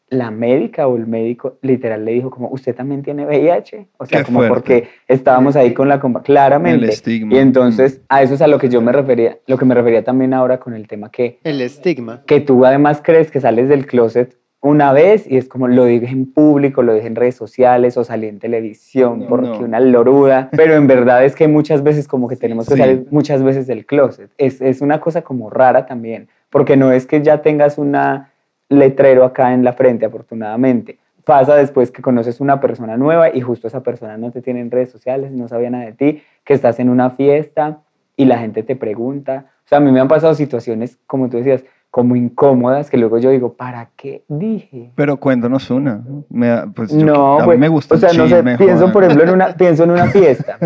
la 0.08 0.30
médica 0.30 0.86
o 0.86 0.96
el 0.96 1.06
médico 1.06 1.58
literal 1.62 2.04
le 2.04 2.12
dijo 2.12 2.30
como, 2.30 2.48
¿usted 2.48 2.74
también 2.74 3.02
tiene 3.02 3.26
VIH? 3.26 3.88
O 3.98 4.06
sea, 4.06 4.24
como 4.24 4.46
porque 4.46 4.88
estábamos 5.08 5.56
ahí 5.56 5.74
con 5.74 5.88
la 5.88 5.98
compa, 5.98 6.22
claramente. 6.22 6.84
El 6.84 6.90
estigma. 6.90 7.34
Y 7.34 7.38
entonces 7.38 8.00
a 8.08 8.22
eso 8.22 8.34
es 8.34 8.42
a 8.42 8.46
lo 8.46 8.58
que 8.58 8.68
yo 8.68 8.80
me 8.80 8.92
refería, 8.92 9.38
lo 9.46 9.58
que 9.58 9.64
me 9.64 9.74
refería 9.74 10.04
también 10.04 10.32
ahora 10.32 10.58
con 10.58 10.74
el 10.74 10.86
tema 10.86 11.10
que... 11.10 11.40
El 11.42 11.60
estigma. 11.60 12.22
Que 12.26 12.40
tú 12.40 12.64
además 12.64 13.00
crees 13.02 13.30
que 13.30 13.40
sales 13.40 13.68
del 13.68 13.86
closet 13.86 14.36
una 14.60 14.92
vez 14.92 15.30
y 15.30 15.36
es 15.36 15.48
como 15.48 15.68
lo 15.68 15.84
dije 15.84 16.08
en 16.08 16.32
público, 16.32 16.82
lo 16.82 16.94
dije 16.94 17.06
en 17.06 17.14
redes 17.14 17.36
sociales 17.36 17.96
o 17.96 18.04
salí 18.04 18.26
en 18.26 18.38
televisión 18.38 19.26
porque 19.28 19.64
una 19.64 19.80
loruda, 19.80 20.48
pero 20.56 20.74
en 20.74 20.86
verdad 20.86 21.24
es 21.24 21.34
que 21.34 21.46
muchas 21.46 21.82
veces 21.82 22.08
como 22.08 22.26
que 22.26 22.36
tenemos 22.36 22.68
que 22.68 22.76
salir 22.76 23.06
muchas 23.10 23.42
veces 23.42 23.66
del 23.66 23.86
closet. 23.86 24.30
Es, 24.38 24.60
es 24.60 24.80
una 24.80 25.00
cosa 25.00 25.22
como 25.22 25.50
rara 25.50 25.86
también, 25.86 26.28
porque 26.50 26.76
no 26.76 26.90
es 26.90 27.06
que 27.06 27.22
ya 27.22 27.42
tengas 27.42 27.78
una 27.78 28.32
letrero 28.68 29.24
acá 29.24 29.52
en 29.52 29.64
la 29.64 29.72
frente, 29.72 30.06
afortunadamente. 30.06 30.98
Pasa 31.24 31.56
después 31.56 31.90
que 31.90 32.02
conoces 32.02 32.40
una 32.40 32.60
persona 32.60 32.96
nueva 32.96 33.34
y 33.34 33.40
justo 33.40 33.66
esa 33.66 33.82
persona 33.82 34.16
no 34.16 34.30
te 34.30 34.42
tiene 34.42 34.60
en 34.60 34.70
redes 34.70 34.90
sociales, 34.90 35.32
no 35.32 35.48
sabía 35.48 35.70
nada 35.70 35.84
de 35.84 35.92
ti, 35.92 36.22
que 36.44 36.54
estás 36.54 36.78
en 36.78 36.88
una 36.88 37.10
fiesta 37.10 37.80
y 38.16 38.26
la 38.26 38.38
gente 38.38 38.62
te 38.62 38.76
pregunta. 38.76 39.46
O 39.64 39.68
sea, 39.68 39.78
a 39.78 39.80
mí 39.80 39.90
me 39.90 40.00
han 40.00 40.08
pasado 40.08 40.34
situaciones, 40.34 40.98
como 41.06 41.28
tú 41.28 41.38
decías, 41.38 41.64
como 41.90 42.14
incómodas, 42.14 42.90
que 42.90 42.98
luego 42.98 43.18
yo 43.18 43.30
digo, 43.30 43.54
¿para 43.54 43.90
qué 43.96 44.22
dije? 44.28 44.92
Pero 44.94 45.16
cuéntanos 45.16 45.70
una. 45.70 46.04
Me, 46.28 46.66
pues 46.74 46.92
no, 46.92 47.36
a 47.36 47.38
mí 47.40 47.44
pues, 47.46 47.58
me 47.58 47.68
gusta. 47.68 47.94
O 47.94 47.98
sea, 47.98 48.12
no 48.12 48.28
sé, 48.28 48.42
pienso, 48.58 48.92
por 48.92 49.02
ejemplo, 49.02 49.24
en 49.24 49.30
una, 49.30 49.48
pienso 49.56 49.84
en 49.84 49.90
una 49.90 50.06
fiesta 50.06 50.58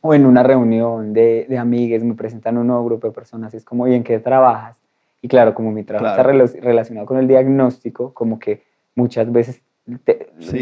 o 0.00 0.12
en 0.12 0.26
una 0.26 0.42
reunión 0.42 1.14
de, 1.14 1.46
de 1.48 1.56
amigues, 1.58 2.04
me 2.04 2.14
presentan 2.14 2.58
un 2.58 2.66
nuevo 2.66 2.84
grupo 2.84 3.06
de 3.06 3.14
personas, 3.14 3.54
y 3.54 3.56
es 3.56 3.64
como, 3.64 3.88
¿y 3.88 3.94
en 3.94 4.04
qué 4.04 4.18
trabajas? 4.18 4.83
Y 5.24 5.28
claro, 5.28 5.54
como 5.54 5.72
mi 5.72 5.84
trabajo 5.84 6.08
está 6.08 6.22
relacionado 6.22 7.06
con 7.06 7.16
el 7.16 7.26
diagnóstico, 7.26 8.12
como 8.12 8.38
que 8.38 8.62
muchas 8.94 9.32
veces 9.32 9.62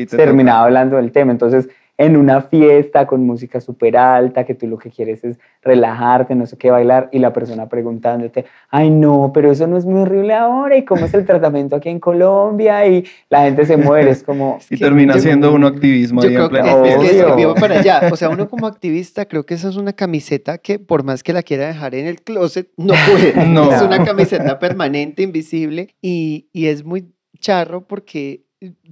terminaba 0.08 0.62
hablando 0.66 0.98
del 0.98 1.10
tema. 1.10 1.32
Entonces, 1.32 1.68
en 2.04 2.16
una 2.16 2.42
fiesta 2.42 3.06
con 3.06 3.24
música 3.24 3.60
súper 3.60 3.96
alta, 3.96 4.44
que 4.44 4.54
tú 4.54 4.66
lo 4.66 4.78
que 4.78 4.90
quieres 4.90 5.22
es 5.24 5.38
relajarte, 5.62 6.34
no 6.34 6.46
sé 6.46 6.56
qué, 6.56 6.70
bailar, 6.70 7.08
y 7.12 7.18
la 7.18 7.32
persona 7.32 7.68
preguntándote, 7.68 8.44
ay 8.70 8.90
no, 8.90 9.30
pero 9.32 9.50
eso 9.50 9.66
no 9.66 9.76
es 9.76 9.84
muy 9.84 10.02
horrible 10.02 10.34
ahora, 10.34 10.76
y 10.76 10.84
cómo 10.84 11.06
es 11.06 11.14
el 11.14 11.24
tratamiento 11.24 11.76
aquí 11.76 11.88
en 11.88 12.00
Colombia, 12.00 12.86
y 12.86 13.04
la 13.30 13.44
gente 13.44 13.64
se 13.64 13.76
muere, 13.76 14.10
es 14.10 14.22
como... 14.22 14.58
Y 14.70 14.78
termina 14.78 15.18
siendo 15.18 15.52
un 15.52 15.64
activismo 15.64 16.22
Yo 16.22 16.28
ahí 16.28 16.34
en 16.34 16.38
creo 16.38 16.48
que 16.48 16.60
plena 16.60 16.86
es, 16.88 17.12
es 17.12 17.24
que 17.24 17.34
vivo 17.36 17.54
para 17.54 17.78
allá. 17.78 18.08
O 18.10 18.16
sea, 18.16 18.30
uno 18.30 18.48
como 18.48 18.66
activista, 18.66 19.26
creo 19.26 19.44
que 19.44 19.54
esa 19.54 19.68
es 19.68 19.76
una 19.76 19.92
camiseta 19.92 20.58
que 20.58 20.78
por 20.78 21.04
más 21.04 21.22
que 21.22 21.32
la 21.32 21.42
quiera 21.42 21.66
dejar 21.66 21.94
en 21.94 22.06
el 22.06 22.22
closet, 22.22 22.68
no 22.76 22.94
puede. 23.06 23.32
No. 23.52 23.70
Es 23.70 23.82
una 23.82 24.02
camiseta 24.04 24.58
permanente, 24.58 25.22
invisible, 25.22 25.94
y, 26.00 26.48
y 26.52 26.66
es 26.66 26.84
muy 26.84 27.12
charro 27.38 27.86
porque 27.86 28.44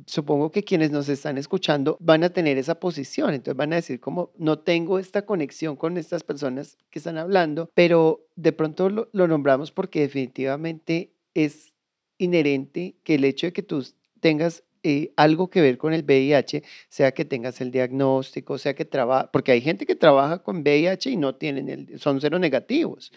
supongo 0.06 0.50
que 0.50 0.62
quienes 0.64 0.90
nos 0.90 1.08
están 1.08 1.38
escuchando 1.38 1.96
van 2.00 2.24
a 2.24 2.30
tener 2.30 2.58
esa 2.58 2.80
posición, 2.80 3.34
entonces 3.34 3.56
van 3.56 3.72
a 3.72 3.76
decir 3.76 4.00
como 4.00 4.30
no 4.36 4.58
tengo 4.58 4.98
esta 4.98 5.24
conexión 5.26 5.76
con 5.76 5.96
estas 5.96 6.22
personas 6.24 6.76
que 6.90 6.98
están 6.98 7.18
hablando, 7.18 7.70
pero 7.74 8.26
de 8.36 8.52
pronto 8.52 8.88
lo, 8.90 9.08
nombramos 9.12 9.70
porque 9.72 10.00
definitivamente 10.00 11.12
es 11.34 11.74
inherente 12.18 12.96
que 13.04 13.14
el 13.14 13.24
hecho 13.24 13.46
de 13.46 13.52
que 13.52 13.62
tú 13.62 13.84
tengas 14.20 14.62
eh, 14.82 15.12
algo 15.16 15.50
que 15.50 15.60
ver 15.60 15.76
con 15.76 15.92
el 15.92 16.02
VIH, 16.04 16.62
sea 16.88 17.12
que 17.12 17.24
tengas 17.24 17.60
el 17.60 17.70
diagnóstico, 17.70 18.56
sea 18.58 18.74
que 18.74 18.84
trabaja, 18.86 19.30
porque 19.30 19.52
hay 19.52 19.60
gente 19.60 19.84
que 19.84 19.94
trabaja 19.94 20.42
con 20.42 20.58
VIH 20.62 21.10
y 21.10 21.16
no 21.16 21.34
tienen 21.34 21.68
el, 21.68 21.98
son 21.98 22.20
cero 22.20 22.38
negativos, 22.38 23.12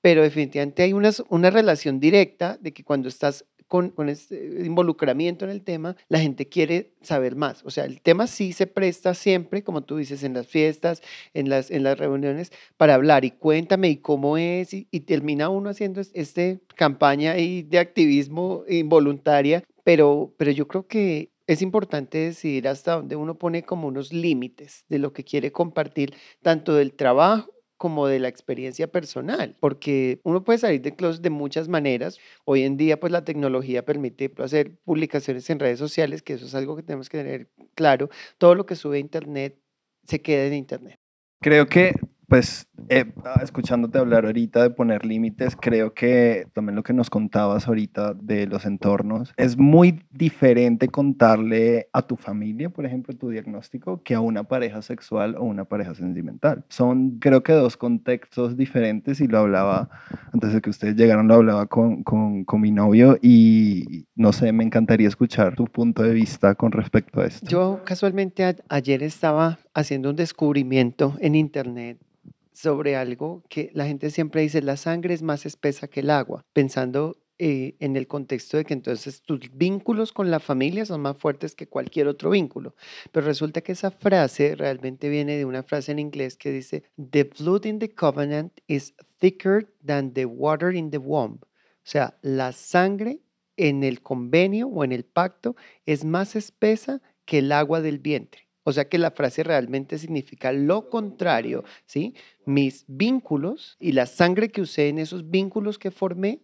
pero 0.00 0.22
definitivamente 0.22 0.82
hay 0.82 0.92
unas- 0.92 1.22
una 1.28 1.50
relación 1.50 2.00
directa 2.00 2.58
de 2.60 2.72
que 2.72 2.84
cuando 2.84 3.08
estás 3.08 3.44
con, 3.74 4.08
este 4.08 4.62
involucramiento 4.64 5.44
en 5.44 5.50
el 5.50 5.62
tema, 5.62 5.96
la 6.08 6.20
gente 6.20 6.48
quiere 6.48 6.92
saber 7.02 7.34
más. 7.34 7.64
O 7.64 7.70
sea, 7.70 7.86
el 7.86 8.00
tema 8.00 8.28
sí 8.28 8.52
se 8.52 8.68
presta 8.68 9.14
siempre, 9.14 9.64
como 9.64 9.82
tú 9.82 9.96
dices, 9.96 10.22
en 10.22 10.32
las 10.34 10.46
fiestas, 10.46 11.02
en 11.32 11.48
las, 11.48 11.72
en 11.72 11.82
las 11.82 11.98
reuniones, 11.98 12.52
para 12.76 12.94
hablar. 12.94 13.24
Y 13.24 13.32
cuéntame 13.32 13.88
y 13.88 13.96
cómo 13.96 14.38
es, 14.38 14.72
y, 14.74 14.86
y 14.92 15.00
termina 15.00 15.48
uno 15.48 15.70
haciendo 15.70 16.00
es- 16.00 16.12
este 16.14 16.60
campaña 16.76 17.32
ahí 17.32 17.64
de 17.64 17.80
activismo 17.80 18.62
involuntaria, 18.68 19.64
pero, 19.82 20.32
pero 20.38 20.52
yo 20.52 20.68
creo 20.68 20.86
que 20.86 21.32
es 21.48 21.60
importante 21.60 22.18
decidir 22.18 22.68
hasta 22.68 22.92
dónde 22.94 23.16
uno 23.16 23.38
pone 23.38 23.64
como 23.64 23.88
unos 23.88 24.12
límites 24.12 24.84
de 24.88 25.00
lo 25.00 25.12
que 25.12 25.24
quiere 25.24 25.50
compartir, 25.50 26.14
tanto 26.42 26.74
del 26.74 26.92
trabajo 26.94 27.50
como 27.84 28.06
de 28.06 28.18
la 28.18 28.28
experiencia 28.28 28.90
personal, 28.90 29.58
porque 29.60 30.18
uno 30.22 30.42
puede 30.42 30.58
salir 30.58 30.80
de 30.80 30.96
closet 30.96 31.20
de 31.20 31.28
muchas 31.28 31.68
maneras. 31.68 32.18
Hoy 32.46 32.62
en 32.62 32.78
día, 32.78 32.98
pues 32.98 33.12
la 33.12 33.26
tecnología 33.26 33.84
permite 33.84 34.30
pues, 34.30 34.46
hacer 34.46 34.74
publicaciones 34.86 35.50
en 35.50 35.58
redes 35.58 35.80
sociales, 35.80 36.22
que 36.22 36.32
eso 36.32 36.46
es 36.46 36.54
algo 36.54 36.76
que 36.76 36.82
tenemos 36.82 37.10
que 37.10 37.18
tener 37.18 37.50
claro. 37.74 38.08
Todo 38.38 38.54
lo 38.54 38.64
que 38.64 38.74
sube 38.74 38.96
a 38.96 39.00
internet 39.00 39.58
se 40.06 40.22
queda 40.22 40.46
en 40.46 40.54
internet. 40.54 40.98
Creo 41.42 41.66
que, 41.66 41.92
pues, 42.28 42.68
eh, 42.88 43.12
escuchándote 43.42 43.98
hablar 43.98 44.24
ahorita 44.26 44.62
de 44.62 44.70
poner 44.70 45.04
límites, 45.04 45.56
creo 45.56 45.94
que 45.94 46.46
también 46.52 46.76
lo 46.76 46.82
que 46.82 46.92
nos 46.92 47.10
contabas 47.10 47.68
ahorita 47.68 48.14
de 48.14 48.46
los 48.46 48.66
entornos, 48.66 49.32
es 49.36 49.56
muy 49.56 50.02
diferente 50.10 50.88
contarle 50.88 51.88
a 51.92 52.02
tu 52.02 52.16
familia, 52.16 52.70
por 52.70 52.86
ejemplo, 52.86 53.14
tu 53.16 53.30
diagnóstico, 53.30 54.02
que 54.02 54.14
a 54.14 54.20
una 54.20 54.44
pareja 54.44 54.82
sexual 54.82 55.36
o 55.36 55.44
una 55.44 55.64
pareja 55.64 55.94
sentimental. 55.94 56.64
Son, 56.68 57.18
creo 57.18 57.42
que, 57.42 57.52
dos 57.52 57.76
contextos 57.76 58.56
diferentes 58.56 59.20
y 59.20 59.26
lo 59.26 59.38
hablaba, 59.38 59.88
antes 60.32 60.52
de 60.52 60.60
que 60.60 60.70
ustedes 60.70 60.96
llegaran, 60.96 61.28
lo 61.28 61.34
hablaba 61.34 61.66
con, 61.66 62.02
con, 62.02 62.44
mi 62.60 62.70
novio 62.70 63.18
y, 63.20 64.06
no 64.14 64.32
sé, 64.32 64.52
me 64.52 64.64
encantaría 64.64 65.08
escuchar 65.08 65.54
tu 65.54 65.66
punto 65.66 66.02
de 66.02 66.12
vista 66.12 66.54
con 66.54 66.72
respecto 66.72 67.20
a 67.20 67.26
esto. 67.26 67.46
Yo 67.48 67.80
casualmente 67.84 68.56
ayer 68.68 69.02
estaba 69.02 69.58
haciendo 69.74 70.10
un 70.10 70.16
descubrimiento 70.16 71.16
en 71.20 71.34
internet 71.34 71.98
sobre 72.52 72.96
algo 72.96 73.42
que 73.48 73.70
la 73.74 73.86
gente 73.86 74.10
siempre 74.10 74.42
dice, 74.42 74.62
la 74.62 74.76
sangre 74.76 75.12
es 75.12 75.22
más 75.22 75.44
espesa 75.44 75.88
que 75.88 76.00
el 76.00 76.10
agua, 76.10 76.44
pensando 76.52 77.16
eh, 77.36 77.74
en 77.80 77.96
el 77.96 78.06
contexto 78.06 78.56
de 78.56 78.64
que 78.64 78.74
entonces 78.74 79.20
tus 79.20 79.40
vínculos 79.52 80.12
con 80.12 80.30
la 80.30 80.38
familia 80.38 80.86
son 80.86 81.00
más 81.00 81.16
fuertes 81.16 81.56
que 81.56 81.66
cualquier 81.66 82.06
otro 82.06 82.30
vínculo. 82.30 82.76
Pero 83.10 83.26
resulta 83.26 83.60
que 83.60 83.72
esa 83.72 83.90
frase 83.90 84.54
realmente 84.54 85.08
viene 85.08 85.36
de 85.36 85.44
una 85.44 85.64
frase 85.64 85.90
en 85.90 85.98
inglés 85.98 86.36
que 86.36 86.52
dice, 86.52 86.84
The 87.10 87.24
blood 87.24 87.64
in 87.64 87.80
the 87.80 87.92
covenant 87.92 88.52
is 88.68 88.94
thicker 89.18 89.68
than 89.84 90.12
the 90.12 90.26
water 90.26 90.72
in 90.72 90.92
the 90.92 90.98
womb. 90.98 91.40
O 91.42 91.86
sea, 91.86 92.16
la 92.22 92.52
sangre 92.52 93.18
en 93.56 93.82
el 93.82 94.00
convenio 94.00 94.68
o 94.68 94.84
en 94.84 94.92
el 94.92 95.04
pacto 95.04 95.56
es 95.86 96.04
más 96.04 96.36
espesa 96.36 97.02
que 97.24 97.38
el 97.38 97.50
agua 97.50 97.80
del 97.80 97.98
vientre. 97.98 98.43
O 98.64 98.72
sea 98.72 98.88
que 98.88 98.98
la 98.98 99.10
frase 99.10 99.42
realmente 99.42 99.98
significa 99.98 100.52
lo 100.52 100.88
contrario, 100.88 101.64
¿sí? 101.86 102.14
Mis 102.46 102.84
vínculos 102.88 103.76
y 103.78 103.92
la 103.92 104.06
sangre 104.06 104.48
que 104.48 104.62
usé 104.62 104.88
en 104.88 104.98
esos 104.98 105.30
vínculos 105.30 105.78
que 105.78 105.90
formé 105.90 106.40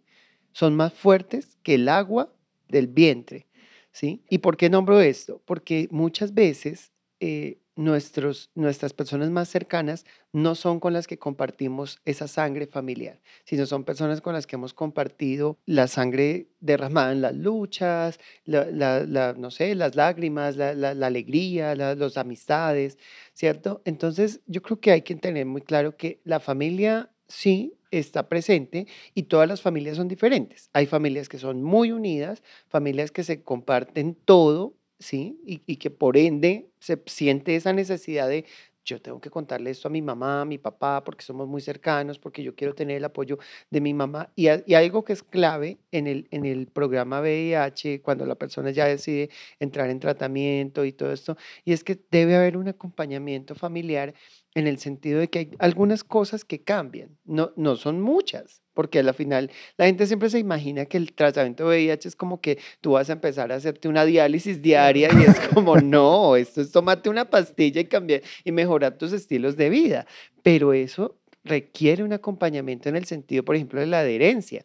son 0.53 0.77
más 0.77 0.93
fuertes 0.93 1.57
que 1.62 1.75
el 1.75 1.89
agua 1.89 2.33
del 2.69 2.87
vientre, 2.89 3.47
¿sí? 3.91 4.23
¿Y 4.29 4.39
por 4.39 4.57
qué 4.57 4.69
nombro 4.69 5.00
esto? 5.00 5.43
Porque 5.47 5.89
muchas 5.91 6.35
veces 6.35 6.93
eh, 7.21 7.59
nuestros, 7.81 8.51
nuestras 8.55 8.93
personas 8.93 9.31
más 9.31 9.49
cercanas 9.49 10.05
no 10.33 10.55
son 10.55 10.81
con 10.81 10.93
las 10.93 11.07
que 11.07 11.19
compartimos 11.19 11.99
esa 12.05 12.29
sangre 12.29 12.67
familiar, 12.67 13.21
sino 13.45 13.67
son 13.67 13.85
personas 13.85 14.21
con 14.21 14.35
las 14.35 14.47
que 14.47 14.57
hemos 14.57 14.75
compartido 14.75 15.59
la 15.67 15.89
sangre 15.89 16.49
derramada 16.61 17.13
en 17.13 17.23
las 17.23 17.35
luchas, 17.35 18.19
la, 18.45 18.67
la- 18.71 19.33
no 19.37 19.51
sé, 19.51 19.75
las 19.75 19.97
lágrimas, 19.97 20.57
la, 20.57 20.75
la- 20.75 21.07
alegría, 21.07 21.75
la- 21.75 21.95
las 21.95 22.17
amistades, 22.17 22.99
¿cierto? 23.35 23.83
Entonces, 23.85 24.41
yo 24.47 24.63
creo 24.63 24.81
que 24.81 24.91
hay 24.93 25.03
que 25.03 25.15
tener 25.17 25.47
muy 25.47 25.63
claro 25.63 25.97
que 25.97 26.21
la 26.25 26.41
familia 26.41 27.11
sí 27.29 27.75
está 27.91 28.29
presente 28.29 28.87
y 29.15 29.25
todas 29.25 29.49
las 29.49 29.63
familias 29.63 29.97
son 29.97 30.09
diferentes. 30.09 30.71
Hay 30.73 30.87
familias 30.87 31.29
que 31.29 31.39
son 31.39 31.63
muy 31.63 31.93
unidas, 31.93 32.43
familias 32.69 33.11
que 33.11 33.25
se 33.25 33.43
comparten 33.43 34.15
todo, 34.15 34.75
¿sí? 35.00 35.40
Y, 35.47 35.62
y 35.66 35.76
que 35.76 35.90
por 35.90 36.16
ende 36.16 36.71
se 36.80 37.02
siente 37.07 37.57
esa 37.57 37.73
necesidad 37.73 38.28
de 38.28 38.47
yo 38.85 39.00
tengo 39.00 39.21
que 39.21 39.30
contarle 39.30 39.71
esto 39.71 39.88
a 39.88 39.90
mi 39.90 40.02
mamá, 40.02 40.40
a 40.42 40.45
mi 40.47 40.59
papá, 40.59 41.04
porque 41.04 41.23
somos 41.25 41.47
muy 41.47 41.61
cercanos, 41.61 42.19
porque 42.19 42.42
yo 42.42 42.54
quiero 42.57 42.75
tener 42.75 42.97
el 42.97 43.04
apoyo 43.04 43.38
de 43.71 43.80
mi 43.80 43.92
mamá. 43.95 44.33
Y, 44.37 44.49
a- 44.49 44.62
y 44.66 44.75
algo 44.75 45.04
que 45.04 45.12
es 45.12 45.23
clave 45.23 45.78
en 45.92 46.07
el, 46.07 46.26
en 46.30 46.47
el 46.47 46.66
programa 46.66 47.21
VIH, 47.21 48.00
cuando 48.02 48.25
la 48.26 48.37
persona 48.37 48.71
ya 48.71 48.87
decide 48.87 49.30
entrar 49.61 49.90
en 49.90 50.00
tratamiento 50.00 50.85
y 50.85 50.92
todo 50.92 51.12
esto, 51.12 51.37
y 51.64 51.73
es 51.73 51.85
que 51.85 51.99
debe 52.11 52.37
haber 52.37 52.57
un 52.57 52.69
acompañamiento 52.69 53.54
familiar 53.54 54.14
en 54.54 54.66
el 54.66 54.78
sentido 54.78 55.21
de 55.21 55.28
que 55.28 55.38
hay 55.40 55.50
algunas 55.59 56.02
cosas 56.04 56.45
que 56.45 56.62
cambian, 56.62 57.16
no, 57.25 57.52
no 57.57 57.76
son 57.76 58.00
muchas, 58.00 58.62
porque 58.81 59.01
a 59.01 59.03
la 59.03 59.13
final 59.13 59.51
la 59.77 59.85
gente 59.85 60.07
siempre 60.07 60.31
se 60.31 60.39
imagina 60.39 60.87
que 60.87 60.97
el 60.97 61.13
tratamiento 61.13 61.69
de 61.69 61.77
VIH 61.77 62.09
es 62.09 62.17
como 62.17 62.41
que 62.41 62.59
tú 62.81 62.93
vas 62.93 63.11
a 63.11 63.13
empezar 63.13 63.53
a 63.53 63.57
hacerte 63.57 63.89
una 63.89 64.07
diálisis 64.07 64.63
diaria 64.63 65.11
y 65.13 65.25
es 65.25 65.39
como, 65.53 65.77
no, 65.77 66.35
esto 66.37 66.63
es 66.63 66.73
tomarte 66.73 67.11
una 67.11 67.29
pastilla 67.29 67.83
y 67.83 67.85
cambiar 67.85 68.23
y 68.43 68.53
mejorar 68.53 68.97
tus 68.97 69.13
estilos 69.13 69.59
de 69.59 69.69
vida, 69.69 70.07
pero 70.43 70.73
eso 70.73 71.19
requiere 71.45 72.03
un 72.05 72.15
acompañamiento 72.15 72.89
en 72.89 72.97
el 72.97 73.05
sentido, 73.05 73.45
por 73.45 73.55
ejemplo, 73.55 73.81
de 73.81 73.87
la 73.87 73.99
adherencia. 73.99 74.65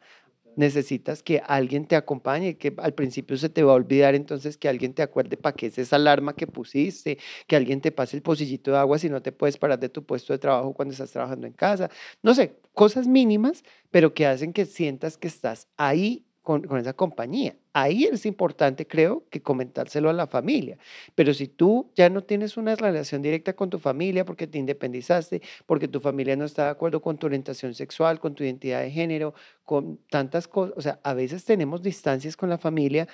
Necesitas 0.55 1.21
que 1.24 1.41
alguien 1.45 1.85
te 1.85 1.95
acompañe, 1.95 2.57
que 2.57 2.74
al 2.77 2.93
principio 2.93 3.38
se 3.38 3.50
te 3.50 3.63
va 3.63 3.74
a 3.74 3.75
olvidar, 3.75 4.15
entonces 4.15 4.57
que 4.57 4.69
alguien 4.69 4.93
te 4.93 5.01
acuerde 5.01 5.38
para 5.38 5.55
qué 5.55 5.67
es 5.67 5.77
esa 5.77 5.97
alarma 5.97 6.33
que 6.35 6.47
pusiste, 6.47 7.17
que 7.47 7.55
alguien 7.55 7.81
te 7.81 7.91
pase 7.91 8.17
el 8.17 8.24
pocillito 8.24 8.71
de 8.71 8.77
agua 8.77 8.97
si 9.00 9.09
no 9.09 9.21
te 9.21 9.31
puedes 9.31 9.57
parar 9.57 9.79
de 9.79 9.89
tu 9.89 10.05
puesto 10.05 10.33
de 10.33 10.39
trabajo 10.39 10.74
cuando 10.74 10.93
estás 10.93 11.12
trabajando 11.12 11.47
en 11.47 11.53
casa. 11.53 11.89
No 12.24 12.33
sé, 12.33 12.59
cosas 12.74 13.07
mínimas, 13.07 13.63
pero 13.91 14.13
que 14.13 14.25
hacen 14.25 14.53
que 14.53 14.65
sientas 14.65 15.17
que 15.17 15.27
estás 15.27 15.67
ahí 15.77 16.25
con, 16.45 16.77
esa 16.77 16.93
compañía. 16.93 17.55
Ahí 17.73 18.05
es 18.05 18.25
importante, 18.25 18.85
creo, 18.87 19.23
que 19.31 19.41
comentárselo 19.41 20.09
a 20.09 20.13
la 20.13 20.27
familia. 20.27 20.77
Pero 21.15 21.33
si 21.33 21.47
tú 21.47 21.91
ya 21.95 22.09
no 22.09 22.23
tienes 22.23 22.55
una 22.55 22.75
relación 22.75 23.23
directa 23.23 23.53
con 23.53 23.71
tu 23.71 23.79
familia 23.79 24.23
porque 24.23 24.45
te 24.45 24.59
independizaste, 24.59 25.41
porque 25.65 25.87
tu 25.87 25.99
familia 25.99 26.35
no 26.35 26.45
está 26.45 26.65
de 26.65 26.69
acuerdo 26.69 27.01
con 27.01 27.17
tu 27.17 27.25
orientación 27.25 27.73
sexual, 27.73 28.19
con 28.19 28.35
tu 28.35 28.43
identidad 28.43 28.81
de 28.81 28.91
género, 28.91 29.33
con 29.65 29.97
tantas 30.09 30.47
cosas, 30.47 30.77
o 30.77 30.81
sea, 30.81 30.99
a 31.03 31.15
veces 31.15 31.43
tenemos 31.43 31.81
distancias 31.81 32.37
con 32.37 32.47
la 32.47 32.59
familia, 32.59 33.07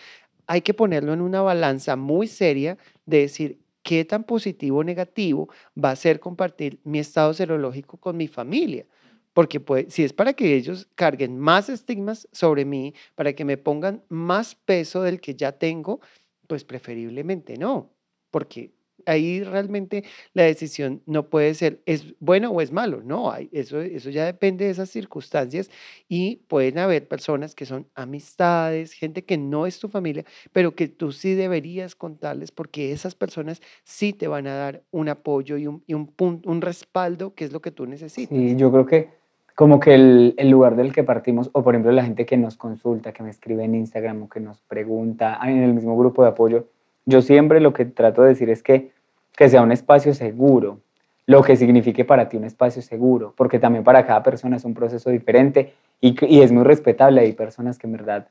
hay 0.45 0.61
que 0.61 0.73
ponerlo 0.73 1.13
en 1.13 1.21
una 1.21 1.41
balanza 1.41 1.95
muy 1.95 2.27
seria 2.27 2.77
de 3.05 3.19
decir, 3.19 3.59
¿qué 3.81 4.03
tan 4.03 4.25
positivo 4.25 4.79
o 4.79 4.83
negativo 4.83 5.47
va 5.81 5.91
a 5.91 5.95
ser 5.95 6.19
compartir 6.19 6.79
mi 6.83 6.99
estado 6.99 7.33
serológico 7.33 7.95
con 7.95 8.17
mi 8.17 8.27
familia? 8.27 8.85
Porque 9.33 9.59
pues, 9.59 9.93
si 9.93 10.03
es 10.03 10.13
para 10.13 10.33
que 10.33 10.55
ellos 10.55 10.87
carguen 10.95 11.39
más 11.39 11.69
estigmas 11.69 12.27
sobre 12.31 12.65
mí, 12.65 12.93
para 13.15 13.33
que 13.33 13.45
me 13.45 13.57
pongan 13.57 14.03
más 14.09 14.55
peso 14.55 15.01
del 15.01 15.21
que 15.21 15.35
ya 15.35 15.53
tengo, 15.53 16.01
pues 16.47 16.63
preferiblemente 16.65 17.57
no. 17.57 17.91
Porque 18.29 18.71
ahí 19.05 19.43
realmente 19.43 20.03
la 20.33 20.43
decisión 20.43 21.01
no 21.05 21.29
puede 21.29 21.53
ser 21.53 21.81
es 21.85 22.13
bueno 22.19 22.51
o 22.51 22.61
es 22.61 22.71
malo, 22.71 23.01
no, 23.03 23.31
hay, 23.31 23.49
eso, 23.51 23.81
eso 23.81 24.09
ya 24.09 24.25
depende 24.25 24.65
de 24.65 24.71
esas 24.71 24.89
circunstancias 24.89 25.69
y 26.07 26.37
pueden 26.47 26.77
haber 26.77 27.07
personas 27.07 27.55
que 27.55 27.65
son 27.65 27.87
amistades, 27.95 28.93
gente 28.93 29.23
que 29.23 29.37
no 29.37 29.65
es 29.65 29.79
tu 29.79 29.87
familia, 29.87 30.25
pero 30.51 30.75
que 30.75 30.87
tú 30.87 31.11
sí 31.11 31.33
deberías 31.33 31.95
contarles 31.95 32.51
porque 32.51 32.91
esas 32.91 33.15
personas 33.15 33.61
sí 33.83 34.13
te 34.13 34.27
van 34.27 34.47
a 34.47 34.55
dar 34.55 34.83
un 34.91 35.09
apoyo 35.09 35.57
y 35.57 35.67
un, 35.67 35.83
y 35.87 35.93
un, 35.93 36.07
punto, 36.07 36.49
un 36.49 36.61
respaldo 36.61 37.33
que 37.33 37.45
es 37.45 37.51
lo 37.51 37.61
que 37.61 37.71
tú 37.71 37.85
necesitas. 37.85 38.37
Y 38.37 38.55
yo 38.55 38.71
creo 38.71 38.85
que 38.85 39.20
como 39.55 39.79
que 39.79 39.93
el, 39.93 40.33
el, 40.37 40.49
lugar 40.49 40.75
del 40.75 40.93
que 40.93 41.03
partimos, 41.03 41.49
o 41.53 41.63
por 41.63 41.73
ejemplo 41.73 41.91
la 41.91 42.03
gente 42.03 42.25
que 42.25 42.37
nos 42.37 42.57
consulta, 42.57 43.11
que 43.11 43.23
me 43.23 43.29
escribe 43.29 43.63
en 43.63 43.75
Instagram 43.75 44.23
o 44.23 44.29
que 44.29 44.39
nos 44.39 44.61
pregunta 44.61 45.39
en 45.43 45.63
el 45.63 45.73
mismo 45.73 45.97
grupo 45.97 46.23
de 46.23 46.29
apoyo, 46.29 46.65
yo 47.05 47.21
siempre 47.21 47.59
lo 47.59 47.73
que 47.73 47.85
trato 47.85 48.21
de 48.21 48.29
decir 48.29 48.49
es 48.49 48.63
que, 48.63 48.91
que 49.35 49.49
sea 49.49 49.61
un 49.61 49.71
espacio 49.71 50.13
seguro, 50.13 50.79
lo 51.25 51.43
que 51.43 51.55
signifique 51.55 52.05
para 52.05 52.29
ti 52.29 52.37
un 52.37 52.43
espacio 52.45 52.81
seguro, 52.81 53.33
porque 53.35 53.59
también 53.59 53.83
para 53.83 54.05
cada 54.05 54.23
persona 54.23 54.57
es 54.57 54.65
un 54.65 54.73
proceso 54.73 55.09
diferente 55.09 55.73
y, 55.99 56.15
y 56.25 56.41
es 56.41 56.51
muy 56.51 56.63
respetable. 56.63 57.21
Hay 57.21 57.33
personas 57.33 57.77
que 57.77 57.87
en 57.87 57.93
verdad 57.93 58.27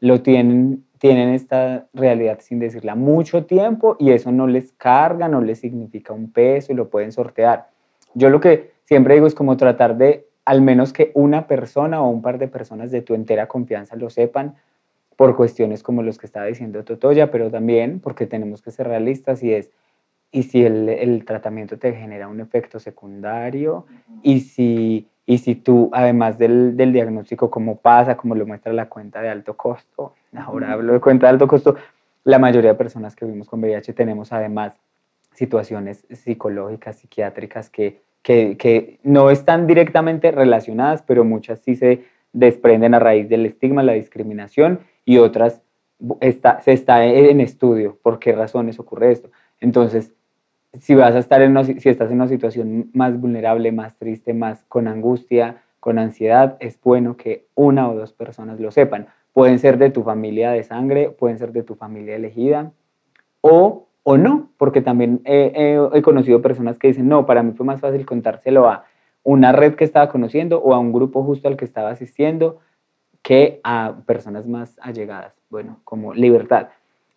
lo 0.00 0.20
tienen, 0.22 0.84
tienen 0.98 1.30
esta 1.30 1.86
realidad 1.94 2.38
sin 2.40 2.58
decirla 2.58 2.94
mucho 2.94 3.44
tiempo 3.46 3.96
y 3.98 4.10
eso 4.10 4.30
no 4.32 4.46
les 4.46 4.72
carga, 4.72 5.28
no 5.28 5.40
les 5.40 5.60
significa 5.60 6.12
un 6.12 6.30
peso 6.30 6.72
y 6.72 6.76
lo 6.76 6.88
pueden 6.88 7.12
sortear. 7.12 7.68
Yo 8.14 8.30
lo 8.30 8.40
que 8.40 8.72
siempre 8.84 9.14
digo 9.14 9.26
es 9.26 9.34
como 9.34 9.56
tratar 9.56 9.96
de 9.96 10.26
al 10.44 10.62
menos 10.62 10.92
que 10.92 11.10
una 11.14 11.46
persona 11.46 12.02
o 12.02 12.08
un 12.08 12.22
par 12.22 12.38
de 12.38 12.48
personas 12.48 12.90
de 12.90 13.02
tu 13.02 13.14
entera 13.14 13.48
confianza 13.48 13.96
lo 13.96 14.10
sepan 14.10 14.54
por 15.16 15.36
cuestiones 15.36 15.82
como 15.82 16.02
los 16.02 16.18
que 16.18 16.26
estaba 16.26 16.46
diciendo 16.46 16.84
Totoya, 16.84 17.30
pero 17.30 17.50
también 17.50 18.00
porque 18.00 18.26
tenemos 18.26 18.62
que 18.62 18.70
ser 18.70 18.88
realistas 18.88 19.42
y 19.42 19.52
es, 19.52 19.70
y 20.32 20.42
si 20.42 20.64
el, 20.64 20.88
el 20.88 21.24
tratamiento 21.24 21.78
te 21.78 21.92
genera 21.92 22.28
un 22.28 22.40
efecto 22.40 22.80
secundario 22.80 23.86
y 24.22 24.40
si, 24.40 25.06
y 25.24 25.38
si 25.38 25.54
tú, 25.54 25.90
además 25.92 26.36
del, 26.38 26.76
del, 26.76 26.92
diagnóstico, 26.92 27.50
como 27.50 27.76
pasa, 27.76 28.16
como 28.16 28.34
lo 28.34 28.44
muestra 28.44 28.72
la 28.72 28.88
cuenta 28.88 29.22
de 29.22 29.28
alto 29.28 29.56
costo, 29.56 30.14
ahora 30.36 30.72
hablo 30.72 30.92
de 30.92 31.00
cuenta 31.00 31.28
de 31.28 31.32
alto 31.34 31.46
costo, 31.46 31.76
la 32.24 32.38
mayoría 32.38 32.72
de 32.72 32.76
personas 32.76 33.14
que 33.14 33.24
vivimos 33.24 33.48
con 33.48 33.60
VIH 33.60 33.92
tenemos 33.92 34.32
además 34.32 34.76
situaciones 35.34 36.04
psicológicas, 36.10 36.96
psiquiátricas 36.96 37.70
que, 37.70 38.02
que, 38.24 38.98
no 39.02 39.30
están 39.30 39.66
directamente 39.66 40.32
relacionadas, 40.32 41.02
pero 41.02 41.24
muchas 41.24 41.60
sí 41.60 41.76
se 41.76 42.04
desprenden 42.32 42.94
a 42.94 42.98
raíz 42.98 43.28
del 43.28 43.46
estigma, 43.46 43.82
la 43.82 43.92
discriminación 43.92 44.80
y 45.04 45.18
otras 45.18 45.62
está, 46.20 46.60
se 46.60 46.72
está 46.72 47.04
en 47.04 47.40
estudio 47.40 47.98
por 48.02 48.18
qué 48.18 48.32
razones 48.32 48.80
ocurre 48.80 49.12
esto. 49.12 49.30
Entonces, 49.60 50.12
si 50.80 50.94
vas 50.94 51.14
a 51.14 51.18
estar 51.18 51.42
en 51.42 51.52
una, 51.52 51.64
si 51.64 51.88
estás 51.88 52.10
en 52.10 52.16
una 52.16 52.28
situación 52.28 52.90
más 52.94 53.20
vulnerable, 53.20 53.70
más 53.70 53.96
triste, 53.96 54.32
más 54.32 54.64
con 54.64 54.88
angustia, 54.88 55.62
con 55.78 55.98
ansiedad, 55.98 56.56
es 56.60 56.80
bueno 56.80 57.16
que 57.16 57.46
una 57.54 57.88
o 57.90 57.94
dos 57.94 58.14
personas 58.14 58.58
lo 58.58 58.70
sepan. 58.70 59.06
Pueden 59.34 59.58
ser 59.58 59.76
de 59.76 59.90
tu 59.90 60.02
familia 60.02 60.50
de 60.50 60.62
sangre, 60.64 61.10
pueden 61.10 61.38
ser 61.38 61.52
de 61.52 61.62
tu 61.62 61.74
familia 61.74 62.16
elegida 62.16 62.72
o, 63.42 63.86
o 64.04 64.18
no, 64.18 64.50
porque 64.58 64.82
también 64.82 65.22
he, 65.24 66.02
conocido 66.02 66.42
personas 66.42 66.78
que 66.78 66.88
dicen, 66.88 67.08
no, 67.08 67.26
para 67.26 67.42
mí 67.42 67.52
fue 67.52 67.66
más 67.66 67.80
fácil 67.80 68.06
contárselo 68.06 68.68
a 68.68 68.84
una 69.22 69.50
red 69.50 69.74
que 69.74 69.84
estaba 69.84 70.10
conociendo 70.10 70.60
o 70.60 70.74
a 70.74 70.78
un 70.78 70.92
grupo 70.92 71.24
justo 71.24 71.48
al 71.48 71.56
que 71.56 71.64
estaba 71.64 71.90
asistiendo 71.90 72.60
que 73.22 73.60
a 73.64 73.94
personas 74.06 74.46
más 74.46 74.78
allegadas, 74.82 75.34
bueno, 75.48 75.80
como 75.84 76.12
libertad. 76.12 76.68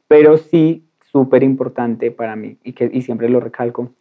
Pero 0.08 0.38
sí, 0.38 0.86
súper 1.12 1.44
importante 1.44 2.10
para 2.10 2.38
mí, 2.38 2.58
y, 2.63 2.72
que, 2.72 2.89
y 2.91 3.01
siempre 3.01 3.29
lo 3.29 3.41
recalco, 3.41 3.91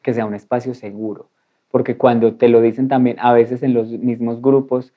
que 0.00 0.14
sea 0.14 0.24
un 0.24 0.34
espacio 0.34 0.72
seguro, 0.72 1.28
porque 1.72 1.96
cuando 1.96 2.34
te 2.34 2.48
lo 2.48 2.60
dicen 2.60 2.86
también, 2.86 3.16
a 3.18 3.32
veces 3.32 3.64
en 3.64 3.74
los 3.74 3.88
mismos 3.88 4.40
grupos 4.40 4.92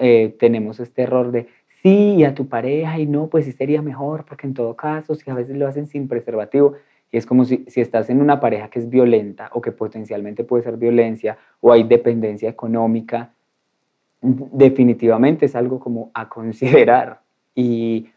eh, 0.00 0.34
tenemos 0.40 0.80
este 0.80 1.02
error 1.02 1.30
de, 1.30 1.46
sí, 1.82 2.14
y 2.16 2.24
a 2.24 2.34
tu 2.34 2.48
pareja, 2.48 2.98
y 2.98 3.06
no, 3.06 3.28
pues 3.28 3.44
sí 3.44 3.52
sería 3.52 3.82
mejor, 3.82 4.24
porque 4.24 4.46
en 4.46 4.54
todo 4.54 4.76
caso, 4.76 5.14
si 5.14 5.30
a 5.30 5.34
veces 5.34 5.56
lo 5.56 5.66
hacen 5.66 5.86
sin 5.86 6.08
preservativo, 6.08 6.74
y 7.10 7.18
es 7.18 7.26
como 7.26 7.44
si, 7.44 7.64
si 7.68 7.80
estás 7.80 8.08
en 8.08 8.20
una 8.20 8.40
pareja 8.40 8.70
que 8.70 8.78
es 8.78 8.88
violenta 8.88 9.50
o 9.52 9.60
que 9.60 9.70
potencialmente 9.72 10.44
puede 10.44 10.62
ser 10.62 10.78
violencia 10.78 11.36
o 11.60 11.70
hay 11.70 11.82
dependencia 11.82 12.48
económica, 12.48 13.34
definitivamente 14.22 15.46
es 15.46 15.54
algo 15.54 15.78
como 15.78 16.10
a 16.14 16.28
considerar. 16.28 17.20
Y, 17.54 18.08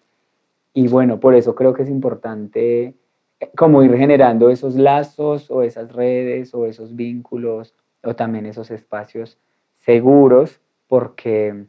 y, 0.74 0.88
bueno, 0.88 1.19
por 1.19 1.36
eso 1.36 1.55
creo 1.55 1.74
que 1.74 1.84
es 1.84 1.89
importante 1.89 2.95
eh, 3.39 3.51
como 3.57 3.84
ir 3.84 3.93
generando 3.98 4.50
esos 4.50 4.75
lazos 4.75 5.51
o 5.51 5.62
esas 5.62 5.91
redes 5.91 6.53
o 6.53 6.65
esos 6.65 6.95
vínculos 6.95 7.75
o 8.01 8.15
también 8.15 8.45
esos 8.45 8.72
espacios 8.72 9.38
seguros 9.74 10.62
porque, 10.88 11.65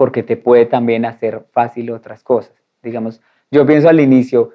porque 0.00 0.22
te 0.22 0.38
puede 0.38 0.64
también 0.64 1.04
hacer 1.04 1.44
fácil 1.52 1.90
otras 1.90 2.24
cosas. 2.24 2.54
Digamos, 2.82 3.20
yo 3.50 3.66
pienso 3.66 3.86
al 3.86 4.00
inicio, 4.00 4.48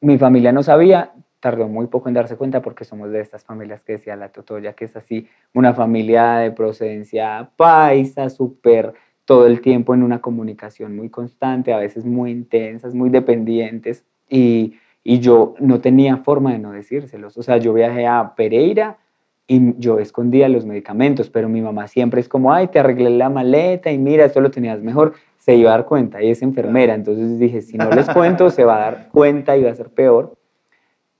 mi 0.00 0.16
familia 0.16 0.52
no 0.52 0.62
sabía, 0.62 1.10
tardó 1.40 1.66
muy 1.66 1.88
poco 1.88 2.06
en 2.06 2.14
darse 2.14 2.36
cuenta 2.36 2.62
porque 2.62 2.84
somos 2.84 3.10
de 3.10 3.18
estas 3.18 3.42
familias 3.42 3.82
que 3.82 3.94
decía 3.94 4.14
la 4.14 4.28
Totoya, 4.28 4.74
que 4.74 4.84
es 4.84 4.94
así, 4.94 5.26
una 5.54 5.74
familia 5.74 6.36
de 6.36 6.52
procedencia 6.52 7.50
paisa, 7.56 8.30
súper 8.30 8.94
todo 9.24 9.48
el 9.48 9.60
tiempo 9.60 9.92
en 9.92 10.04
una 10.04 10.20
comunicación 10.20 10.94
muy 10.94 11.10
constante, 11.10 11.72
a 11.72 11.78
veces 11.78 12.04
muy 12.04 12.30
intensas, 12.30 12.94
muy 12.94 13.10
dependientes, 13.10 14.04
y, 14.30 14.78
y 15.02 15.18
yo 15.18 15.56
no 15.58 15.80
tenía 15.80 16.18
forma 16.18 16.52
de 16.52 16.60
no 16.60 16.70
decírselos. 16.70 17.36
O 17.36 17.42
sea, 17.42 17.56
yo 17.56 17.74
viajé 17.74 18.06
a 18.06 18.36
Pereira 18.36 18.98
y 19.46 19.74
yo 19.78 19.98
escondía 19.98 20.48
los 20.48 20.64
medicamentos, 20.64 21.28
pero 21.30 21.48
mi 21.48 21.60
mamá 21.60 21.88
siempre 21.88 22.20
es 22.20 22.28
como, 22.28 22.52
ay, 22.52 22.68
te 22.68 22.78
arreglé 22.78 23.10
la 23.10 23.28
maleta 23.28 23.90
y 23.90 23.98
mira, 23.98 24.24
esto 24.24 24.40
lo 24.40 24.50
tenías 24.50 24.80
mejor, 24.80 25.14
se 25.38 25.54
iba 25.56 25.70
a 25.70 25.76
dar 25.76 25.86
cuenta 25.86 26.22
y 26.22 26.30
es 26.30 26.42
enfermera, 26.42 26.94
entonces 26.94 27.38
dije, 27.38 27.62
si 27.62 27.76
no 27.76 27.90
les 27.90 28.08
cuento, 28.08 28.50
se 28.50 28.64
va 28.64 28.76
a 28.76 28.80
dar 28.80 29.08
cuenta 29.10 29.56
y 29.56 29.62
va 29.62 29.70
a 29.70 29.74
ser 29.74 29.90
peor. 29.90 30.34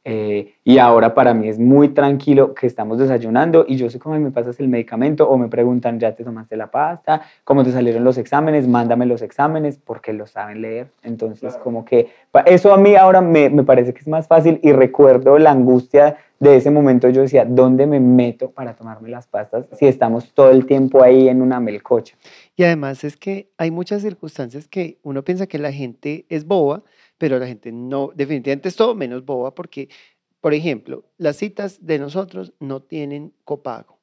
Eh, 0.05 0.55
y 0.65 0.79
ahora 0.79 1.15
para 1.15 1.33
mí 1.33 1.49
es 1.49 1.61
muy 1.61 1.91
tranquilo 1.91 2.55
que 2.55 2.67
estamos 2.67 2.99
desayunando 2.99 3.65
y 3.69 3.77
yo 3.77 3.89
sé 3.89 4.01
cómo 4.01 4.19
me 4.19 4.33
pasas 4.33 4.59
el 4.59 4.67
medicamento 4.67 5.29
o 5.29 5.39
me 5.39 5.47
preguntan, 5.47 6.01
¿ya 6.01 6.13
te 6.13 6.25
tomaste 6.25 6.57
la 6.57 6.73
pasta? 6.73 7.23
¿Cómo 7.45 7.63
te 7.63 7.71
salieron 7.71 8.03
los 8.03 8.19
exámenes? 8.19 8.67
Mándame 8.67 9.07
los 9.07 9.23
exámenes 9.23 9.79
porque 9.79 10.13
lo 10.13 10.27
saben 10.27 10.61
leer. 10.61 10.89
Entonces, 11.05 11.57
como 11.57 11.85
que 11.85 12.09
eso 12.47 12.75
a 12.75 12.79
mí 12.79 12.97
ahora 12.97 13.21
me, 13.21 13.49
me, 13.49 13.63
parece 13.63 13.95
que 13.95 14.01
es 14.01 14.09
más 14.09 14.27
fácil 14.27 14.59
y 14.63 14.73
recuerdo 14.73 15.39
la 15.39 15.53
angustia 15.53 16.17
de 16.41 16.57
ese 16.57 16.73
momento. 16.73 17.09
Yo 17.09 17.23
decía, 17.23 17.45
¿dónde 17.45 17.87
me 17.87 18.01
meto 18.01 18.51
para 18.51 18.75
tomarme 18.75 19.09
las 19.09 19.29
pastas 19.29 19.69
si 19.79 19.87
estamos 19.87 20.33
todo 20.33 20.51
el 20.51 20.67
tiempo 20.67 21.05
ahí 21.05 21.29
en 21.29 21.41
una 21.41 21.61
melcocha? 21.61 22.17
Y 22.57 22.65
además 22.65 23.05
es 23.05 23.17
que 23.17 23.51
hay 23.57 23.71
muchas 23.71 24.03
circunstancias 24.03 24.67
que 24.67 24.99
uno 25.05 25.23
piensa 25.23 25.47
que 25.47 25.59
la 25.59 25.71
gente 25.71 26.27
es 26.29 26.45
boba 26.45 26.83
pero 27.23 27.39
la 27.39 27.47
gente 27.47 27.71
no, 27.71 28.11
definitivamente 28.17 28.69
es 28.69 28.75
todo 28.75 28.97
menos 28.97 29.25
boba 29.25 29.55
porque, 29.55 29.89
por 30.41 30.55
ejemplo, 30.55 31.05
las 31.19 31.37
citas 31.37 31.87
de 31.87 32.01
nosotros 32.01 32.53
no 32.59 32.83
tienen 32.83 33.33
copago. 33.45 34.01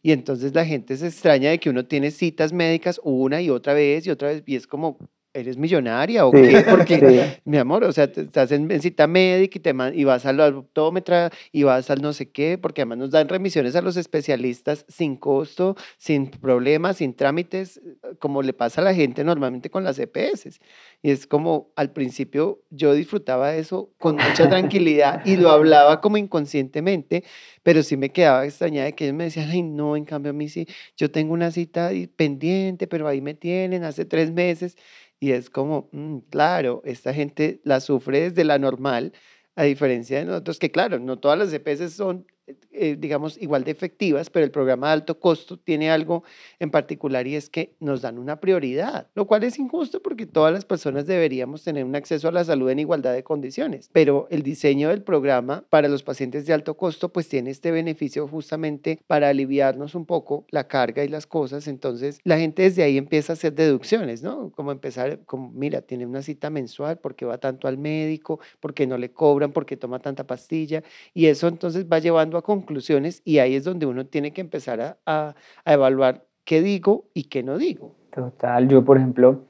Y 0.00 0.12
entonces 0.12 0.54
la 0.54 0.64
gente 0.64 0.96
se 0.96 1.08
extraña 1.08 1.50
de 1.50 1.58
que 1.58 1.70
uno 1.70 1.86
tiene 1.86 2.12
citas 2.12 2.52
médicas 2.52 3.00
una 3.02 3.42
y 3.42 3.50
otra 3.50 3.74
vez 3.74 4.06
y 4.06 4.10
otra 4.10 4.28
vez, 4.28 4.44
y 4.46 4.54
es 4.54 4.68
como, 4.68 4.96
¿eres 5.34 5.56
millonaria 5.56 6.26
o 6.26 6.32
qué? 6.32 6.64
Porque, 6.68 7.40
mi 7.44 7.58
amor, 7.58 7.84
o 7.84 7.92
sea, 7.92 8.04
estás 8.04 8.52
en, 8.52 8.80
cita 8.80 9.06
médica 9.06 9.58
y, 9.58 9.60
te, 9.60 9.74
y 9.94 10.04
vas 10.04 10.26
al 10.26 10.40
optómetra 10.40 11.30
y 11.50 11.62
vas 11.62 11.90
al 11.90 12.02
no 12.02 12.12
sé 12.12 12.30
qué, 12.30 12.58
porque 12.58 12.82
además 12.82 12.98
nos 12.98 13.10
dan 13.10 13.28
remisiones 13.28 13.76
a 13.76 13.82
los 13.82 13.96
especialistas 13.96 14.84
sin 14.88 15.16
costo, 15.16 15.76
sin 15.96 16.28
problemas, 16.28 16.98
sin 16.98 17.14
trámites, 17.14 17.80
como 18.18 18.42
le 18.42 18.52
pasa 18.52 18.80
a 18.80 18.84
la 18.84 18.94
gente 18.94 19.24
normalmente 19.24 19.70
con 19.70 19.84
las 19.84 19.98
EPS. 19.98 20.60
Y 21.02 21.10
es 21.10 21.26
como, 21.26 21.72
al 21.76 21.92
principio 21.92 22.62
yo 22.70 22.94
disfrutaba 22.94 23.54
eso 23.54 23.90
con 23.98 24.16
mucha 24.16 24.48
tranquilidad 24.48 25.24
y 25.24 25.36
lo 25.36 25.50
hablaba 25.50 26.00
como 26.00 26.16
inconscientemente, 26.16 27.24
pero 27.62 27.82
sí 27.82 27.96
me 27.96 28.10
quedaba 28.10 28.44
extrañada 28.44 28.86
de 28.86 28.94
que 28.94 29.04
ellos 29.04 29.16
me 29.16 29.24
decían, 29.24 29.50
ay, 29.50 29.62
no, 29.62 29.96
en 29.96 30.04
cambio 30.04 30.30
a 30.30 30.32
mí 30.32 30.48
sí, 30.48 30.66
yo 30.96 31.10
tengo 31.10 31.32
una 31.32 31.50
cita 31.50 31.90
pendiente, 32.16 32.86
pero 32.86 33.08
ahí 33.08 33.20
me 33.20 33.34
tienen 33.34 33.84
hace 33.84 34.04
tres 34.04 34.30
meses. 34.30 34.76
Y 35.22 35.30
es 35.30 35.50
como, 35.50 35.88
mm, 35.92 36.18
claro, 36.30 36.82
esta 36.84 37.14
gente 37.14 37.60
la 37.62 37.78
sufre 37.78 38.22
desde 38.22 38.42
la 38.42 38.58
normal, 38.58 39.12
a 39.54 39.62
diferencia 39.62 40.18
de 40.18 40.24
nosotros, 40.24 40.58
que 40.58 40.72
claro, 40.72 40.98
no 40.98 41.20
todas 41.20 41.38
las 41.38 41.52
EPS 41.52 41.94
son 41.94 42.26
eh, 42.72 42.96
digamos, 42.98 43.40
igual 43.40 43.64
de 43.64 43.70
efectivas, 43.70 44.28
pero 44.28 44.44
el 44.44 44.50
programa 44.50 44.88
de 44.88 44.94
alto 44.94 45.20
costo 45.20 45.56
tiene 45.56 45.90
algo 45.90 46.24
en 46.58 46.70
particular 46.70 47.26
y 47.26 47.36
es 47.36 47.48
que 47.48 47.74
nos 47.78 48.02
dan 48.02 48.18
una 48.18 48.40
prioridad, 48.40 49.06
lo 49.14 49.26
cual 49.26 49.44
es 49.44 49.58
injusto 49.58 50.02
porque 50.02 50.26
todas 50.26 50.52
las 50.52 50.64
personas 50.64 51.06
deberíamos 51.06 51.62
tener 51.62 51.84
un 51.84 51.94
acceso 51.94 52.28
a 52.28 52.32
la 52.32 52.44
salud 52.44 52.70
en 52.70 52.80
igualdad 52.80 53.12
de 53.12 53.22
condiciones, 53.22 53.88
pero 53.92 54.26
el 54.30 54.42
diseño 54.42 54.88
del 54.88 55.02
programa 55.02 55.64
para 55.70 55.88
los 55.88 56.02
pacientes 56.02 56.46
de 56.46 56.52
alto 56.52 56.76
costo 56.76 57.10
pues 57.10 57.28
tiene 57.28 57.50
este 57.50 57.70
beneficio 57.70 58.26
justamente 58.26 58.98
para 59.06 59.28
aliviarnos 59.28 59.94
un 59.94 60.06
poco 60.06 60.44
la 60.50 60.66
carga 60.66 61.04
y 61.04 61.08
las 61.08 61.26
cosas, 61.26 61.68
entonces 61.68 62.18
la 62.24 62.38
gente 62.38 62.62
desde 62.62 62.82
ahí 62.82 62.98
empieza 62.98 63.32
a 63.32 63.34
hacer 63.34 63.54
deducciones, 63.54 64.22
¿no? 64.22 64.50
Como 64.50 64.72
empezar, 64.72 65.20
como 65.26 65.50
mira, 65.50 65.82
tiene 65.82 66.06
una 66.06 66.22
cita 66.22 66.50
mensual, 66.50 66.98
porque 66.98 67.24
va 67.24 67.38
tanto 67.38 67.68
al 67.68 67.78
médico? 67.78 68.40
porque 68.60 68.86
no 68.86 68.98
le 68.98 69.10
cobran? 69.10 69.52
porque 69.52 69.76
toma 69.76 69.98
tanta 69.98 70.26
pastilla? 70.26 70.82
Y 71.14 71.26
eso 71.26 71.48
entonces 71.48 71.86
va 71.90 71.98
llevando 71.98 72.31
a 72.38 72.42
conclusiones 72.42 73.22
y 73.24 73.38
ahí 73.38 73.54
es 73.54 73.64
donde 73.64 73.86
uno 73.86 74.06
tiene 74.06 74.32
que 74.32 74.40
empezar 74.40 74.80
a, 74.80 74.96
a, 75.06 75.34
evaluar 75.64 76.24
qué 76.44 76.60
digo 76.62 77.04
y 77.14 77.24
qué 77.24 77.42
no 77.42 77.58
digo. 77.58 77.94
Total, 78.14 78.68
yo 78.68 78.84
por 78.84 78.96
ejemplo 78.98 79.42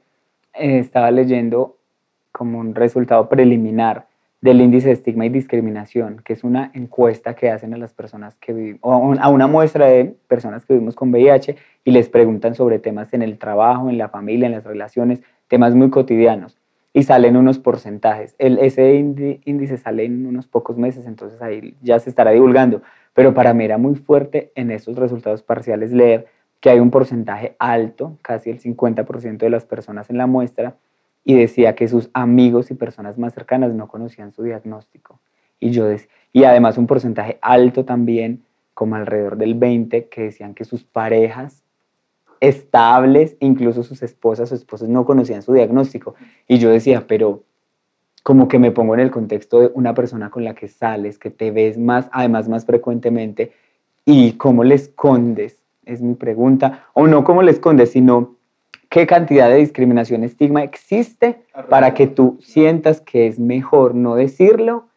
eh, 0.53 0.79
estaba 0.79 1.11
leyendo 1.11 1.77
como 2.31 2.59
un 2.59 2.75
resultado 2.75 3.29
preliminar 3.29 4.07
del 4.41 4.59
índice 4.59 4.87
de 4.87 4.93
estigma 4.93 5.25
y 5.25 5.29
discriminación, 5.29 6.21
que 6.25 6.33
es 6.33 6.43
una 6.43 6.69
encuesta 6.73 7.33
que 7.33 7.49
hacen 7.49 7.73
a 7.73 7.77
las 7.77 7.93
personas 7.93 8.35
que 8.37 8.51
viven, 8.51 8.79
o 8.81 9.15
a 9.17 9.29
una 9.29 9.47
muestra 9.47 9.85
de 9.85 10.17
personas 10.27 10.65
que 10.65 10.73
vivimos 10.73 10.95
con 10.95 11.11
VIH 11.11 11.55
y 11.85 11.91
les 11.91 12.09
preguntan 12.09 12.53
sobre 12.53 12.79
temas 12.79 13.13
en 13.13 13.21
el 13.21 13.37
trabajo, 13.37 13.89
en 13.89 13.97
la 13.97 14.09
familia, 14.09 14.47
en 14.47 14.51
las 14.51 14.65
relaciones, 14.65 15.21
temas 15.47 15.75
muy 15.75 15.89
cotidianos 15.89 16.62
y 16.93 17.03
salen 17.03 17.35
unos 17.35 17.57
porcentajes. 17.57 18.35
El, 18.37 18.59
ese 18.59 18.93
índice 18.93 19.77
sale 19.77 20.05
en 20.05 20.27
unos 20.27 20.47
pocos 20.47 20.77
meses, 20.77 21.07
entonces 21.07 21.41
ahí 21.41 21.75
ya 21.81 21.99
se 21.99 22.09
estará 22.09 22.31
divulgando. 22.31 22.83
Pero 23.13 23.33
para 23.33 23.53
mí 23.53 23.65
era 23.65 23.79
muy 23.79 23.95
fuerte 23.95 24.51
en 24.55 24.69
estos 24.69 24.95
resultados 24.97 25.41
parciales 25.41 25.91
leer 25.91 26.27
que 26.59 26.69
hay 26.69 26.79
un 26.79 26.91
porcentaje 26.91 27.55
alto, 27.59 28.17
casi 28.21 28.49
el 28.51 28.61
50% 28.61 29.37
de 29.37 29.49
las 29.49 29.65
personas 29.65 30.09
en 30.09 30.17
la 30.17 30.27
muestra, 30.27 30.75
y 31.25 31.33
decía 31.33 31.75
que 31.75 31.87
sus 31.87 32.09
amigos 32.13 32.69
y 32.71 32.75
personas 32.75 33.17
más 33.17 33.33
cercanas 33.33 33.73
no 33.73 33.87
conocían 33.87 34.31
su 34.31 34.43
diagnóstico. 34.43 35.19
Y, 35.59 35.71
yo 35.71 35.87
y 36.31 36.43
además 36.43 36.77
un 36.77 36.87
porcentaje 36.87 37.37
alto 37.41 37.85
también, 37.85 38.43
como 38.73 38.95
alrededor 38.95 39.37
del 39.37 39.59
20%, 39.59 40.09
que 40.09 40.21
decían 40.23 40.53
que 40.53 40.63
sus 40.63 40.83
parejas 40.83 41.62
estables, 42.43 43.37
incluso 43.39 43.83
sus 43.83 44.03
esposas 44.03 44.51
o 44.51 44.55
esposos 44.55 44.89
no 44.89 45.05
conocían 45.05 45.41
su 45.41 45.53
diagnóstico. 45.53 46.15
Y 46.45 46.57
yo 46.57 46.69
decía, 46.69 47.05
pero 47.07 47.43
como 48.21 48.49
que 48.49 48.59
me 48.59 48.71
pongo 48.71 48.93
en 48.95 48.99
el 48.99 49.11
contexto 49.11 49.61
de 49.61 49.71
una 49.73 49.93
persona 49.93 50.29
con 50.29 50.43
la 50.43 50.53
que 50.53 50.67
sales, 50.67 51.17
que 51.17 51.29
te 51.29 51.51
ves 51.51 51.77
más, 51.77 52.09
además 52.11 52.49
más 52.49 52.65
frecuentemente, 52.65 53.53
y 54.05 54.33
cómo 54.33 54.65
le 54.65 54.75
escondes, 54.75 55.57
es 55.85 56.01
mi 56.01 56.15
pregunta, 56.15 56.87
o 56.93 57.07
no 57.07 57.23
cómo 57.23 57.43
le 57.43 57.51
escondes, 57.51 57.91
sino 57.91 58.35
qué 58.89 59.07
cantidad 59.07 59.47
de 59.47 59.55
discriminación, 59.55 60.25
estigma 60.25 60.63
existe 60.63 61.43
para 61.69 61.93
que 61.93 62.07
tú 62.07 62.37
sientas 62.41 62.99
que 62.99 63.27
es 63.27 63.39
mejor 63.39 63.95
no 63.95 64.15
decirlo 64.15 64.87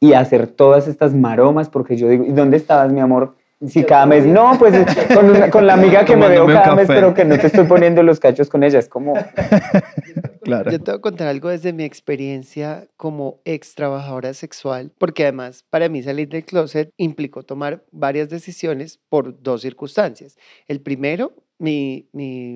y 0.00 0.14
hacer 0.14 0.48
todas 0.48 0.88
estas 0.88 1.14
maromas, 1.14 1.68
porque 1.68 1.96
yo 1.96 2.08
digo, 2.08 2.24
¿y 2.24 2.32
dónde 2.32 2.56
estabas, 2.56 2.92
mi 2.92 2.98
amor? 2.98 3.36
Si 3.64 3.84
cada 3.84 4.04
mes, 4.04 4.26
no, 4.26 4.58
pues 4.58 4.74
con, 5.14 5.50
con 5.50 5.66
la 5.66 5.74
amiga 5.74 6.04
que 6.04 6.14
me 6.14 6.28
veo 6.28 6.46
cada 6.46 6.74
mes, 6.74 6.86
pero 6.86 7.14
que 7.14 7.24
no 7.24 7.38
te 7.38 7.46
estoy 7.46 7.64
poniendo 7.64 8.02
los 8.02 8.20
cachos 8.20 8.50
con 8.50 8.62
ella, 8.62 8.78
es 8.78 8.88
como... 8.88 9.14
Claro. 10.42 10.70
Yo 10.70 10.78
te 10.78 10.90
voy 10.92 10.98
a 10.98 11.00
contar 11.00 11.26
algo 11.26 11.48
desde 11.48 11.72
mi 11.72 11.82
experiencia 11.82 12.86
como 12.96 13.40
ex 13.44 13.74
trabajadora 13.74 14.32
sexual, 14.32 14.92
porque 14.96 15.24
además 15.24 15.64
para 15.70 15.88
mí 15.88 16.02
salir 16.02 16.28
del 16.28 16.44
closet 16.44 16.92
implicó 16.98 17.42
tomar 17.42 17.82
varias 17.90 18.28
decisiones 18.28 19.00
por 19.08 19.42
dos 19.42 19.62
circunstancias. 19.62 20.36
El 20.68 20.82
primero, 20.82 21.32
mi 21.58 22.06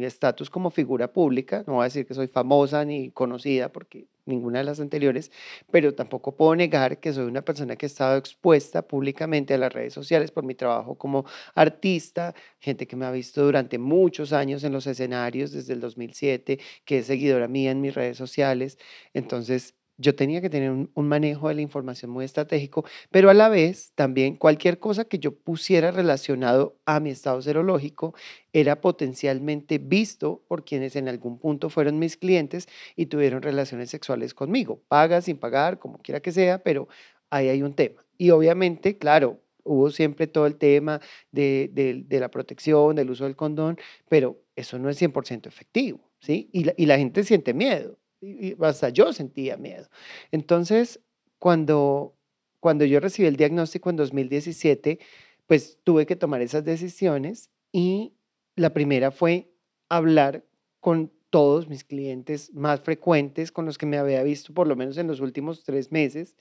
estatus 0.04 0.50
como 0.50 0.70
figura 0.70 1.12
pública, 1.12 1.64
no 1.66 1.74
voy 1.74 1.82
a 1.82 1.84
decir 1.84 2.06
que 2.06 2.14
soy 2.14 2.28
famosa 2.28 2.84
ni 2.84 3.10
conocida 3.10 3.70
porque 3.70 4.06
ninguna 4.30 4.60
de 4.60 4.64
las 4.64 4.80
anteriores, 4.80 5.30
pero 5.70 5.94
tampoco 5.94 6.34
puedo 6.36 6.54
negar 6.56 7.00
que 7.00 7.12
soy 7.12 7.26
una 7.26 7.42
persona 7.42 7.76
que 7.76 7.86
ha 7.86 7.88
estado 7.88 8.16
expuesta 8.16 8.82
públicamente 8.86 9.54
a 9.54 9.58
las 9.58 9.72
redes 9.72 9.92
sociales 9.92 10.30
por 10.30 10.44
mi 10.44 10.54
trabajo 10.54 10.96
como 10.96 11.24
artista, 11.54 12.34
gente 12.60 12.86
que 12.86 12.96
me 12.96 13.06
ha 13.06 13.10
visto 13.10 13.44
durante 13.44 13.78
muchos 13.78 14.32
años 14.32 14.64
en 14.64 14.72
los 14.72 14.86
escenarios 14.86 15.52
desde 15.52 15.74
el 15.74 15.80
2007, 15.80 16.58
que 16.84 16.98
es 16.98 17.06
seguidora 17.06 17.48
mía 17.48 17.70
en 17.70 17.80
mis 17.80 17.94
redes 17.94 18.16
sociales. 18.16 18.78
Entonces, 19.14 19.74
yo 20.00 20.14
tenía 20.14 20.40
que 20.40 20.48
tener 20.48 20.70
un, 20.70 21.08
manejo 21.08 21.48
de 21.48 21.54
la 21.54 21.60
información 21.60 22.10
muy 22.10 22.24
estratégico, 22.24 22.84
pero 23.10 23.28
a 23.28 23.34
la 23.34 23.48
vez 23.48 23.92
también 23.94 24.36
cualquier 24.36 24.78
cosa 24.78 25.04
que 25.04 25.18
yo 25.18 25.34
pusiera 25.36 25.90
relacionado 25.90 26.78
a 26.86 27.00
mi 27.00 27.10
estado 27.10 27.42
serológico 27.42 28.14
era 28.52 28.80
potencialmente 28.80 29.78
visto 29.78 30.42
por 30.48 30.64
quienes 30.64 30.96
en 30.96 31.08
algún 31.08 31.38
punto 31.38 31.68
fueron 31.68 31.98
mis 31.98 32.16
clientes 32.16 32.66
y 32.96 33.06
tuvieron 33.06 33.42
relaciones 33.42 33.90
sexuales 33.90 34.32
conmigo, 34.32 34.82
paga, 34.88 35.20
sin 35.20 35.36
pagar, 35.36 35.78
como 35.78 35.98
quiera 35.98 36.20
que 36.20 36.32
sea, 36.32 36.62
pero 36.62 36.88
ahí 37.28 37.48
hay 37.48 37.62
un 37.62 37.74
tema. 37.74 38.02
Y 38.16 38.30
obviamente, 38.30 38.96
claro, 38.96 39.40
hubo 39.64 39.90
siempre 39.90 40.26
todo 40.26 40.46
el 40.46 40.56
tema 40.56 41.00
de, 41.30 42.06
la 42.08 42.30
protección, 42.30 42.96
del 42.96 43.10
uso 43.10 43.24
del 43.24 43.36
condón, 43.36 43.78
pero 44.08 44.40
eso 44.56 44.78
no 44.78 44.88
es 44.88 45.00
100% 45.00 45.46
efectivo, 45.46 46.00
¿sí? 46.20 46.48
Y 46.52 46.86
la 46.86 46.96
gente 46.96 47.22
siente 47.24 47.52
miedo 47.52 47.99
y 48.20 48.56
hasta 48.62 48.90
yo 48.90 49.12
sentía 49.12 49.56
miedo. 49.56 49.88
Entonces, 50.30 51.00
cuando, 51.38 52.14
cuando 52.60 52.84
yo 52.84 53.00
recibí 53.00 53.26
el 53.26 53.36
diagnóstico 53.36 53.90
en 53.90 53.96
2017, 53.96 54.98
pues 55.46 55.78
tuve 55.82 56.06
que 56.06 56.16
tomar 56.16 56.42
esas 56.42 56.64
decisiones 56.64 57.50
y 57.72 58.12
la 58.56 58.70
primera 58.72 59.10
fue 59.10 59.50
hablar 59.88 60.44
con 60.80 61.10
todos 61.30 61.68
mis 61.68 61.84
clientes 61.84 62.52
más 62.54 62.80
frecuentes 62.80 63.52
con 63.52 63.64
los 63.64 63.78
que 63.78 63.86
me 63.86 63.98
había 63.98 64.22
visto 64.22 64.52
por 64.52 64.66
lo 64.66 64.76
menos 64.76 64.98
en 64.98 65.06
los 65.06 65.20
últimos 65.20 65.64
tres 65.64 65.90
meses 65.92 66.36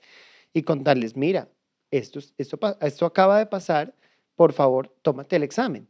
y 0.52 0.62
contarles, 0.62 1.16
mira, 1.16 1.48
esto, 1.90 2.20
esto, 2.38 2.58
esto 2.80 3.06
acaba 3.06 3.38
de 3.38 3.46
pasar, 3.46 3.94
por 4.34 4.52
favor, 4.52 4.94
tómate 5.02 5.36
el 5.36 5.42
examen. 5.42 5.88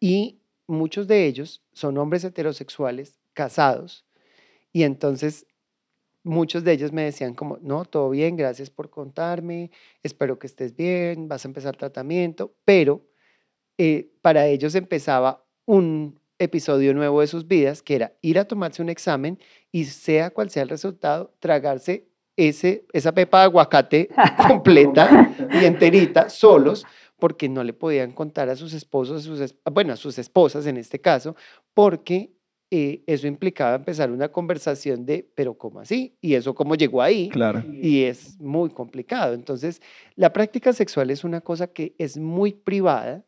Y 0.00 0.40
muchos 0.66 1.06
de 1.06 1.26
ellos 1.26 1.62
son 1.72 1.98
hombres 1.98 2.24
heterosexuales 2.24 3.18
casados 3.32 4.04
y 4.72 4.84
entonces 4.84 5.46
muchos 6.22 6.64
de 6.64 6.72
ellos 6.72 6.92
me 6.92 7.02
decían 7.02 7.34
como, 7.34 7.58
no, 7.62 7.84
todo 7.84 8.10
bien, 8.10 8.36
gracias 8.36 8.70
por 8.70 8.90
contarme, 8.90 9.70
espero 10.02 10.38
que 10.38 10.46
estés 10.46 10.76
bien, 10.76 11.28
vas 11.28 11.44
a 11.44 11.48
empezar 11.48 11.76
tratamiento, 11.76 12.54
pero 12.64 13.06
eh, 13.78 14.12
para 14.20 14.46
ellos 14.46 14.74
empezaba 14.74 15.44
un 15.64 16.20
episodio 16.38 16.94
nuevo 16.94 17.20
de 17.20 17.26
sus 17.26 17.46
vidas, 17.46 17.82
que 17.82 17.94
era 17.94 18.12
ir 18.22 18.38
a 18.38 18.46
tomarse 18.46 18.82
un 18.82 18.88
examen 18.88 19.38
y 19.72 19.84
sea 19.84 20.30
cual 20.30 20.50
sea 20.50 20.62
el 20.62 20.68
resultado, 20.68 21.34
tragarse 21.38 22.08
ese, 22.36 22.86
esa 22.92 23.12
pepa 23.12 23.40
de 23.40 23.44
aguacate 23.44 24.08
completa 24.48 25.34
y 25.52 25.64
enterita, 25.64 26.30
solos, 26.30 26.86
porque 27.18 27.48
no 27.48 27.62
le 27.62 27.74
podían 27.74 28.12
contar 28.12 28.48
a 28.48 28.56
sus 28.56 28.72
esposos, 28.72 29.20
a 29.20 29.24
sus, 29.24 29.54
bueno, 29.70 29.92
a 29.92 29.96
sus 29.96 30.18
esposas 30.18 30.66
en 30.66 30.78
este 30.78 31.00
caso, 31.00 31.36
porque 31.74 32.32
eh, 32.72 33.02
eso 33.06 33.26
implicaba 33.26 33.74
empezar 33.74 34.12
una 34.12 34.28
conversación 34.28 35.04
de, 35.04 35.28
pero 35.34 35.58
¿cómo 35.58 35.80
así? 35.80 36.16
¿Y 36.20 36.34
eso 36.34 36.54
cómo 36.54 36.76
llegó 36.76 37.02
ahí? 37.02 37.28
Claro. 37.28 37.64
Y 37.68 38.04
es 38.04 38.40
muy 38.40 38.70
complicado. 38.70 39.34
Entonces, 39.34 39.82
la 40.14 40.32
práctica 40.32 40.72
sexual 40.72 41.10
es 41.10 41.24
una 41.24 41.40
cosa 41.40 41.66
que 41.66 41.94
es 41.98 42.16
muy 42.16 42.52
privada, 42.52 43.24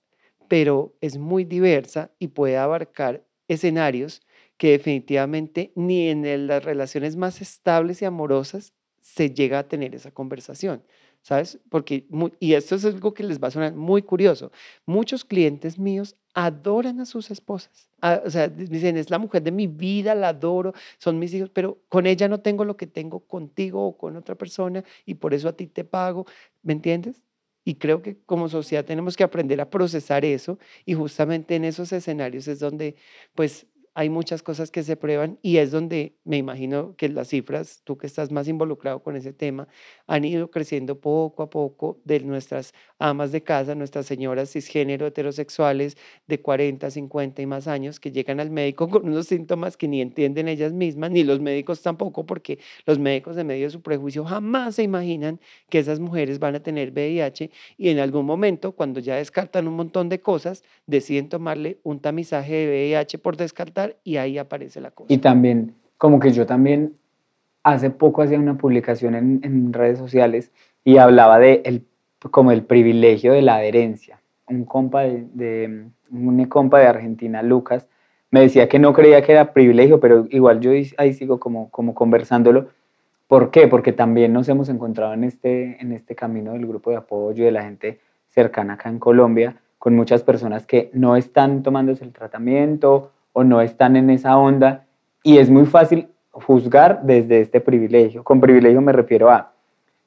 pero 0.46 0.94
es 1.00 1.18
muy 1.18 1.44
diversa 1.44 2.12
y 2.20 2.28
puede 2.28 2.56
abarcar 2.56 3.24
escenarios 3.48 4.22
que 4.56 4.70
definitivamente 4.70 5.72
ni 5.74 6.08
en 6.08 6.46
las 6.46 6.64
relaciones 6.64 7.16
más 7.16 7.40
estables 7.40 8.00
y 8.00 8.04
amorosas 8.04 8.72
se 9.00 9.30
llega 9.30 9.58
a 9.58 9.66
tener 9.66 9.94
esa 9.94 10.12
conversación. 10.12 10.84
¿Sabes? 11.22 11.58
Porque, 11.70 12.06
y 12.40 12.54
esto 12.54 12.74
es 12.74 12.84
algo 12.84 13.14
que 13.14 13.22
les 13.22 13.40
va 13.40 13.48
a 13.48 13.50
sonar 13.52 13.74
muy 13.74 14.02
curioso, 14.02 14.52
muchos 14.84 15.24
clientes 15.24 15.78
míos 15.78 16.16
adoran 16.34 17.00
a 17.00 17.06
sus 17.06 17.30
esposas. 17.30 17.90
o 18.24 18.30
sea, 18.30 18.48
dicen, 18.48 18.96
es 18.96 19.10
la 19.10 19.18
mujer 19.18 19.42
de 19.42 19.52
mi 19.52 19.66
vida, 19.66 20.14
la 20.14 20.28
adoro, 20.30 20.72
son 20.98 21.18
mis 21.18 21.32
hijos, 21.34 21.50
pero 21.50 21.78
con 21.88 22.06
ella 22.06 22.28
no 22.28 22.40
tengo 22.40 22.64
lo 22.64 22.76
que 22.76 22.86
tengo 22.86 23.20
contigo 23.20 23.86
o 23.86 23.96
con 23.96 24.16
otra 24.16 24.34
persona 24.34 24.84
y 25.06 25.14
por 25.14 25.34
eso 25.34 25.48
a 25.48 25.52
ti 25.52 25.66
te 25.66 25.84
pago, 25.84 26.26
¿me 26.62 26.72
entiendes? 26.72 27.22
Y 27.64 27.76
creo 27.76 28.02
que 28.02 28.18
como 28.26 28.48
sociedad 28.48 28.84
tenemos 28.84 29.16
que 29.16 29.22
aprender 29.22 29.60
a 29.60 29.70
procesar 29.70 30.24
eso 30.24 30.58
y 30.84 30.94
justamente 30.94 31.54
en 31.54 31.64
esos 31.64 31.92
escenarios 31.92 32.48
es 32.48 32.58
donde 32.58 32.96
pues 33.34 33.66
hay 33.94 34.08
muchas 34.08 34.42
cosas 34.42 34.70
que 34.70 34.82
se 34.82 34.96
prueban 34.96 35.38
y 35.42 35.58
es 35.58 35.70
donde 35.70 36.16
me 36.24 36.38
imagino 36.38 36.96
que 36.96 37.08
las 37.08 37.28
cifras, 37.28 37.82
tú 37.84 37.98
que 37.98 38.06
estás 38.06 38.30
más 38.30 38.48
involucrado 38.48 39.02
con 39.02 39.16
ese 39.16 39.32
tema, 39.32 39.68
han 40.06 40.24
ido 40.24 40.50
creciendo 40.50 41.00
poco 41.00 41.42
a 41.42 41.50
poco 41.50 42.00
de 42.04 42.20
nuestras 42.20 42.72
amas 42.98 43.32
de 43.32 43.42
casa, 43.42 43.74
nuestras 43.74 44.06
señoras 44.06 44.50
cisgénero 44.50 45.06
heterosexuales 45.06 45.96
de 46.26 46.40
40, 46.40 46.90
50 46.90 47.42
y 47.42 47.46
más 47.46 47.68
años 47.68 48.00
que 48.00 48.12
llegan 48.12 48.40
al 48.40 48.50
médico 48.50 48.88
con 48.90 49.06
unos 49.06 49.26
síntomas 49.26 49.76
que 49.76 49.88
ni 49.88 50.00
entienden 50.00 50.48
ellas 50.48 50.72
mismas, 50.72 51.10
ni 51.10 51.22
los 51.22 51.40
médicos 51.40 51.82
tampoco, 51.82 52.24
porque 52.24 52.58
los 52.86 52.98
médicos 52.98 53.36
en 53.36 53.46
medio 53.46 53.66
de 53.66 53.70
su 53.70 53.82
prejuicio 53.82 54.24
jamás 54.24 54.76
se 54.76 54.82
imaginan 54.82 55.40
que 55.68 55.78
esas 55.78 56.00
mujeres 56.00 56.38
van 56.38 56.54
a 56.54 56.60
tener 56.62 56.92
VIH 56.92 57.50
y 57.76 57.88
en 57.90 57.98
algún 57.98 58.24
momento, 58.24 58.72
cuando 58.72 59.00
ya 59.00 59.16
descartan 59.16 59.68
un 59.68 59.74
montón 59.74 60.08
de 60.08 60.20
cosas, 60.20 60.62
deciden 60.86 61.28
tomarle 61.28 61.78
un 61.82 62.00
tamizaje 62.00 62.52
de 62.54 62.68
VIH 62.68 63.18
por 63.18 63.36
descartar 63.36 63.81
y 64.04 64.16
ahí 64.16 64.38
aparece 64.38 64.80
la 64.80 64.90
cosa. 64.90 65.12
Y 65.12 65.18
también, 65.18 65.74
como 65.98 66.18
que 66.20 66.32
yo 66.32 66.46
también 66.46 66.94
hace 67.62 67.90
poco 67.90 68.22
hacía 68.22 68.38
una 68.38 68.58
publicación 68.58 69.14
en, 69.14 69.40
en 69.42 69.72
redes 69.72 69.98
sociales 69.98 70.50
y 70.84 70.96
hablaba 70.98 71.38
de 71.38 71.62
el, 71.64 71.86
como 72.30 72.52
el 72.52 72.64
privilegio 72.64 73.32
de 73.32 73.42
la 73.42 73.56
adherencia. 73.56 74.20
Un 74.48 74.64
compa 74.64 75.02
de, 75.02 75.26
de, 75.32 75.86
un 76.10 76.44
compa 76.46 76.80
de 76.80 76.86
Argentina, 76.86 77.42
Lucas, 77.42 77.86
me 78.30 78.40
decía 78.40 78.68
que 78.68 78.78
no 78.78 78.92
creía 78.92 79.22
que 79.22 79.32
era 79.32 79.52
privilegio, 79.52 80.00
pero 80.00 80.26
igual 80.30 80.60
yo 80.60 80.72
ahí 80.96 81.12
sigo 81.12 81.38
como, 81.38 81.70
como 81.70 81.94
conversándolo. 81.94 82.68
¿Por 83.28 83.50
qué? 83.50 83.68
Porque 83.68 83.92
también 83.92 84.32
nos 84.32 84.48
hemos 84.48 84.68
encontrado 84.68 85.14
en 85.14 85.24
este, 85.24 85.80
en 85.80 85.92
este 85.92 86.14
camino 86.14 86.52
del 86.52 86.66
grupo 86.66 86.90
de 86.90 86.96
apoyo 86.96 87.44
de 87.44 87.52
la 87.52 87.62
gente 87.62 88.00
cercana 88.28 88.74
acá 88.74 88.88
en 88.88 88.98
Colombia, 88.98 89.56
con 89.78 89.94
muchas 89.94 90.22
personas 90.22 90.66
que 90.66 90.90
no 90.92 91.16
están 91.16 91.62
tomándose 91.62 92.04
el 92.04 92.12
tratamiento 92.12 93.10
o 93.32 93.44
no 93.44 93.60
están 93.60 93.96
en 93.96 94.10
esa 94.10 94.36
onda 94.36 94.86
y 95.22 95.38
es 95.38 95.50
muy 95.50 95.66
fácil 95.66 96.08
juzgar 96.30 97.02
desde 97.02 97.40
este 97.40 97.60
privilegio. 97.60 98.24
Con 98.24 98.40
privilegio 98.40 98.80
me 98.80 98.92
refiero 98.92 99.30
a 99.30 99.52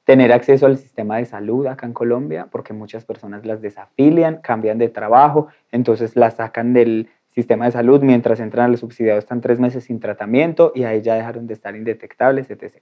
tener 0.03 0.31
acceso 0.31 0.65
al 0.65 0.77
sistema 0.77 1.17
de 1.17 1.25
salud 1.25 1.65
acá 1.67 1.85
en 1.85 1.93
Colombia, 1.93 2.47
porque 2.51 2.73
muchas 2.73 3.05
personas 3.05 3.45
las 3.45 3.61
desafilian, 3.61 4.39
cambian 4.41 4.77
de 4.77 4.89
trabajo, 4.89 5.47
entonces 5.71 6.15
las 6.15 6.35
sacan 6.35 6.73
del 6.73 7.09
sistema 7.29 7.65
de 7.65 7.71
salud 7.71 8.01
mientras 8.01 8.39
entran 8.39 8.71
al 8.71 8.77
subsidiado, 8.77 9.19
están 9.19 9.41
tres 9.41 9.59
meses 9.59 9.83
sin 9.83 9.99
tratamiento 9.99 10.71
y 10.73 10.83
ahí 10.83 11.01
ya 11.01 11.15
dejaron 11.15 11.47
de 11.47 11.53
estar 11.53 11.75
indetectables, 11.75 12.49
etc. 12.49 12.75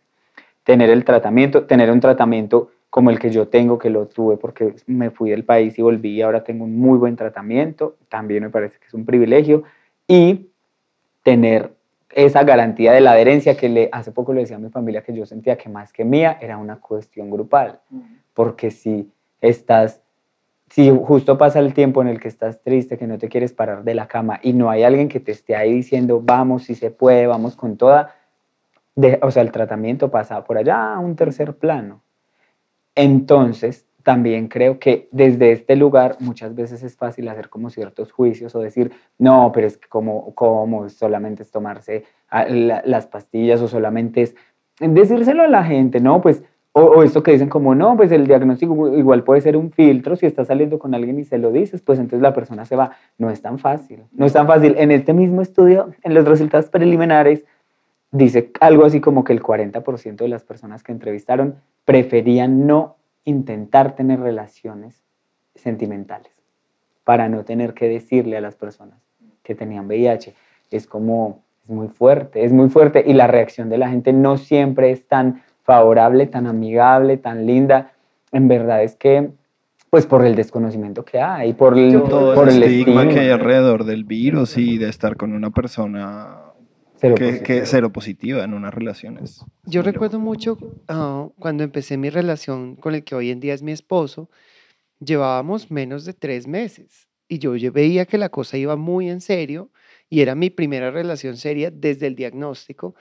Tener 0.64 0.90
el 0.90 1.04
tratamiento, 1.06 1.66
tener 1.66 1.90
un 1.90 2.00
tratamiento 2.00 2.70
como 2.90 3.10
el 3.10 3.18
que 3.18 3.32
yo 3.32 3.48
tengo, 3.48 3.80
que 3.80 3.90
lo 3.90 4.06
tuve 4.06 4.38
porque 4.38 4.76
me 4.86 5.10
fui 5.10 5.32
del 5.32 5.46
país 5.46 5.80
y 5.80 5.82
volví 5.82 6.18
y 6.18 6.22
ahora 6.22 6.44
tengo 6.44 6.66
un 6.66 6.78
muy 6.78 7.00
buen 7.00 7.16
tratamiento, 7.16 7.96
también 8.10 8.44
me 8.44 8.50
parece 8.52 8.78
que 8.78 8.86
es 8.86 8.94
un 8.94 9.06
privilegio, 9.06 9.64
y 10.08 10.50
tener 11.24 11.74
esa 12.16 12.44
garantía 12.44 12.94
de 12.94 13.02
la 13.02 13.12
adherencia 13.14 13.58
que 13.58 13.70
le, 13.70 13.90
hace 13.92 14.12
poco 14.12 14.34
le 14.34 14.42
decía 14.42 14.58
a 14.58 14.60
mi 14.60 14.70
familia 14.70 15.04
que 15.04 15.14
yo 15.14 15.26
sentía 15.26 15.58
que 15.58 15.70
más 15.70 15.92
que 15.92 16.06
mía 16.06 16.38
era 16.42 16.58
una 16.58 16.80
cuestión 16.80 17.30
grupal, 17.30 17.80
porque 18.34 18.72
si 18.72 19.12
estás, 19.42 20.02
si 20.70 20.90
justo 20.90 21.38
pasa 21.38 21.60
el 21.60 21.74
tiempo 21.74 22.02
en 22.02 22.08
el 22.08 22.20
que 22.20 22.28
estás 22.28 22.62
triste, 22.62 22.98
que 22.98 23.08
no 23.08 23.18
te 23.18 23.30
quieres 23.30 23.54
parar 23.54 23.84
de 23.84 23.96
la 23.96 24.08
cama 24.08 24.40
y 24.44 24.54
no 24.54 24.70
hay 24.70 24.84
alguien 24.84 25.10
que 25.10 25.20
te 25.20 25.32
esté 25.32 25.56
ahí 25.56 25.74
diciendo, 25.74 26.22
vamos, 26.24 26.64
si 26.64 26.76
se 26.76 26.92
puede, 26.92 27.26
vamos 27.28 27.56
con 27.56 27.78
toda, 27.78 28.16
de, 28.96 29.20
o 29.24 29.32
sea, 29.32 29.42
el 29.42 29.52
tratamiento 29.52 30.12
pasa 30.12 30.44
por 30.44 30.58
allá 30.58 30.94
a 30.94 31.00
un 31.00 31.16
tercer 31.16 31.56
plano. 31.56 32.02
Entonces, 32.96 33.88
también 34.04 34.48
creo 34.48 34.80
que 34.80 35.08
desde 35.12 35.52
este 35.52 35.76
lugar 35.76 36.18
muchas 36.20 36.54
veces 36.54 36.84
es 36.84 36.96
fácil 36.96 37.28
hacer 37.30 37.50
como 37.50 37.70
ciertos 37.70 38.12
juicios 38.12 38.54
o 38.56 38.60
decir, 38.60 38.92
no, 39.18 39.52
pero 39.54 39.66
es 39.68 39.78
que 39.78 39.88
como, 39.88 40.36
como 40.36 40.90
solamente 40.90 41.44
es 41.44 41.52
tomarse 41.52 42.04
ah, 42.30 42.46
las 42.46 43.08
pastillas 43.08 43.62
o 43.62 43.68
solamente 43.68 44.22
es 44.22 44.36
decírselo 44.80 45.44
a 45.44 45.48
la 45.48 45.64
gente, 45.64 46.00
¿no? 46.00 46.22
Pues, 46.22 46.44
o, 46.74 46.82
o, 46.82 47.04
esto 47.04 47.22
que 47.22 47.32
dicen 47.32 47.50
como, 47.50 47.76
no, 47.76 47.96
pues 47.96 48.12
el 48.12 48.26
diagnóstico 48.26 48.98
igual 48.98 49.24
puede 49.24 49.42
ser 49.42 49.56
un 49.56 49.72
filtro, 49.72 50.16
si 50.16 50.26
estás 50.26 50.48
saliendo 50.48 50.80
con 50.80 50.96
alguien 50.96 51.20
y 51.20 51.24
se 51.24 51.38
lo 51.38 51.52
dices, 51.52 51.82
pues 51.82 52.00
entonces 52.00 52.22
la 52.22 52.34
persona 52.34 52.66
se 52.66 52.76
va. 52.76 52.92
No 53.18 53.30
es 53.30 53.42
tan 53.42 53.60
fácil, 53.60 54.04
no 54.12 54.26
es 54.26 54.34
tan 54.34 54.48
fácil. 54.48 54.76
En 54.78 54.92
este 54.92 55.14
mismo 55.14 55.42
estudio, 55.42 55.92
en 56.02 56.16
los 56.16 56.26
resultados 56.26 56.70
preliminares, 56.70 57.46
dice 58.12 58.52
algo 58.60 58.86
así 58.86 59.02
como 59.02 59.24
que 59.24 59.34
el 59.34 59.44
40% 59.44 60.16
de 60.16 60.28
las 60.28 60.44
personas 60.44 60.82
que 60.82 60.92
entrevistaron 60.92 61.56
preferían 61.86 62.66
no 62.66 62.96
intentar 63.26 63.96
tener 63.96 64.20
relaciones 64.20 65.04
sentimentales 65.56 66.32
para 67.04 67.30
no 67.30 67.44
tener 67.44 67.74
que 67.74 67.88
decirle 67.88 68.38
a 68.38 68.42
las 68.42 68.56
personas 68.56 69.00
que 69.44 69.56
tenían 69.56 69.88
VIH. 69.88 70.34
Es 70.72 70.88
como, 70.88 71.44
es 71.64 71.70
muy 71.70 71.88
fuerte, 71.88 72.46
es 72.46 72.52
muy 72.52 72.70
fuerte 72.70 73.04
y 73.06 73.14
la 73.14 73.28
reacción 73.28 73.70
de 73.70 73.78
la 73.78 73.90
gente 73.90 74.14
no 74.14 74.38
siempre 74.38 74.92
es 74.92 75.08
tan 75.08 75.44
favorable, 75.64 76.28
tan 76.28 76.48
amigable, 76.48 77.18
tan 77.18 77.46
linda. 77.46 77.92
En 78.32 78.48
verdad 78.48 78.84
es 78.84 78.96
que, 78.96 79.30
pues 79.90 80.06
por 80.06 80.26
el 80.26 80.36
desconocimiento 80.36 81.06
que 81.06 81.20
hay, 81.20 81.54
por 81.54 81.78
el, 81.78 82.02
Todo 82.04 82.34
por 82.34 82.50
el 82.50 82.58
el 82.58 82.64
estigma 82.64 83.04
que 83.04 83.20
hay 83.20 83.28
estigma. 83.28 83.36
alrededor 83.36 83.84
del 83.84 84.06
virus 84.06 84.58
y 84.58 84.78
de 84.78 84.90
estar 84.90 85.16
con 85.18 85.34
una 85.34 85.52
persona 85.52 86.53
Cero 87.04 87.16
que, 87.16 87.26
positivo. 87.26 87.44
que 87.44 87.66
cero 87.66 87.92
positiva 87.92 88.44
en 88.46 88.54
unas 88.54 88.74
relaciones. 88.74 89.44
Yo 89.66 89.82
recuerdo 89.82 90.20
mucho 90.20 90.58
ah, 90.88 91.28
cuando 91.38 91.66
empecé 91.66 91.98
mi 91.98 92.10
relación 92.10 92.78
con 92.78 92.96
el 92.96 93.04
que 93.04 93.14
hoy 93.14 93.30
en 93.30 93.42
día 93.42 93.54
es 93.54 93.62
mi 93.62 93.74
esposo, 93.74 94.30
llevábamos 95.00 95.70
menos 95.70 96.06
de 96.06 96.14
tres 96.14 96.48
meses 96.48 97.10
y 97.28 97.40
yo 97.40 97.52
veía 97.74 98.06
que 98.06 98.18
la 98.18 98.30
cosa 98.30 98.58
iba 98.58 98.78
muy 98.78 99.10
en 99.10 99.20
serio 99.20 99.70
y 100.10 100.22
era 100.22 100.34
mi 100.34 100.50
primera 100.50 100.92
relación 100.92 101.36
seria 101.36 101.72
desde 101.72 102.08
el 102.08 102.16
diagnóstico 102.16 102.96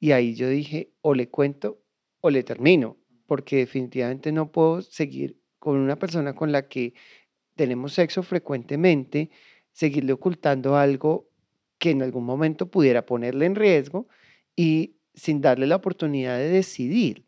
y 0.00 0.10
ahí 0.10 0.34
yo 0.34 0.48
dije, 0.48 0.90
o 1.00 1.14
le 1.14 1.28
cuento 1.28 1.80
o 2.22 2.30
le 2.30 2.42
termino, 2.42 2.96
porque 3.26 3.58
definitivamente 3.58 4.32
no 4.32 4.50
puedo 4.50 4.82
seguir 4.82 5.38
con 5.60 5.76
una 5.76 5.96
persona 5.96 6.34
con 6.34 6.50
la 6.50 6.66
que 6.66 6.94
tenemos 7.54 7.92
sexo 7.92 8.24
frecuentemente, 8.24 9.30
seguirle 9.70 10.12
ocultando 10.12 10.76
algo 10.76 11.30
que 11.78 11.90
en 11.90 12.02
algún 12.02 12.24
momento 12.24 12.70
pudiera 12.70 13.06
ponerle 13.06 13.46
en 13.46 13.54
riesgo 13.54 14.08
y 14.56 14.96
sin 15.14 15.40
darle 15.40 15.66
la 15.66 15.76
oportunidad 15.76 16.38
de 16.38 16.48
decidir. 16.48 17.24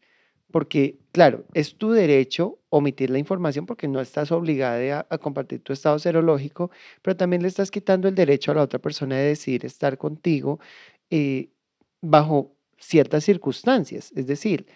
Porque, 0.51 0.99
claro, 1.13 1.45
es 1.55 1.77
tu 1.77 1.91
derecho 1.91 2.59
omitir 2.71 3.11
la 3.11 3.19
información 3.19 3.67
porque 3.67 3.89
no 3.89 4.01
estás 4.01 4.31
obligada 4.33 5.07
a, 5.11 5.19
compartir 5.19 5.61
tu 5.61 5.73
estado 5.73 5.99
serológico, 5.99 6.71
pero 7.03 7.17
también 7.17 7.43
le 7.43 7.49
estás 7.49 7.71
quitando 7.71 8.09
el 8.09 8.15
derecho 8.15 8.53
a 8.53 8.55
la 8.55 8.63
otra 8.63 8.79
persona 8.79 9.17
de 9.17 9.25
decidir 9.25 9.67
estar 9.67 9.99
contigo 9.99 10.61
eh, 11.11 11.51
bajo 12.01 12.57
ciertas 12.79 13.25
circunstancias. 13.25 14.13
Es 14.15 14.27
decir, 14.27 14.67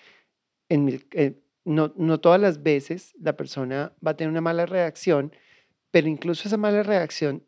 eh, 0.68 1.34
no, 1.64 1.92
no 1.96 2.20
todas 2.20 2.40
las 2.40 2.62
veces 2.62 3.14
la 3.20 3.36
persona 3.36 3.92
va 4.04 4.12
a 4.12 4.16
tener 4.16 4.30
una 4.30 4.40
mala 4.40 4.66
reacción, 4.66 5.32
pero 5.90 6.08
incluso 6.08 6.48
esa 6.48 6.56
mala 6.56 6.82
reacción 6.82 7.44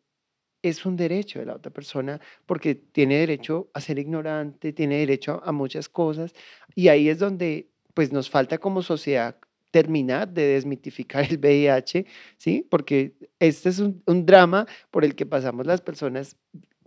es 0.63 0.87
un 0.87 0.97
derecho 0.97 1.39
de 1.39 1.47
la 1.47 1.55
otra 1.55 1.73
persona 1.73 2.21
porque 2.47 2.75
tiene 2.75 3.19
derecho 3.19 3.69
a 3.75 3.81
ser 3.81 3.99
ignorante, 3.99 4.73
tiene 4.73 4.99
derecho 4.99 5.41
a, 5.45 5.53
muchas 5.53 5.89
cosas 5.89 6.35
y 6.75 6.89
ahí 6.89 7.09
es 7.09 7.19
donde 7.19 7.69
pues 7.95 8.13
nos 8.13 8.31
falta 8.31 8.59
como 8.59 8.83
sociedad 8.83 9.37
terminar 9.71 10.29
de 10.29 10.47
desmitificar 10.47 11.25
el 11.31 11.39
VIH, 11.39 12.07
¿sí? 12.37 12.67
Porque 12.71 13.15
este 13.39 13.69
es 13.71 13.79
un 13.79 14.27
drama 14.27 14.67
por 14.91 15.05
el 15.05 15.15
que 15.15 15.27
pasamos 15.27 15.67
las 15.67 15.81
personas 15.81 16.37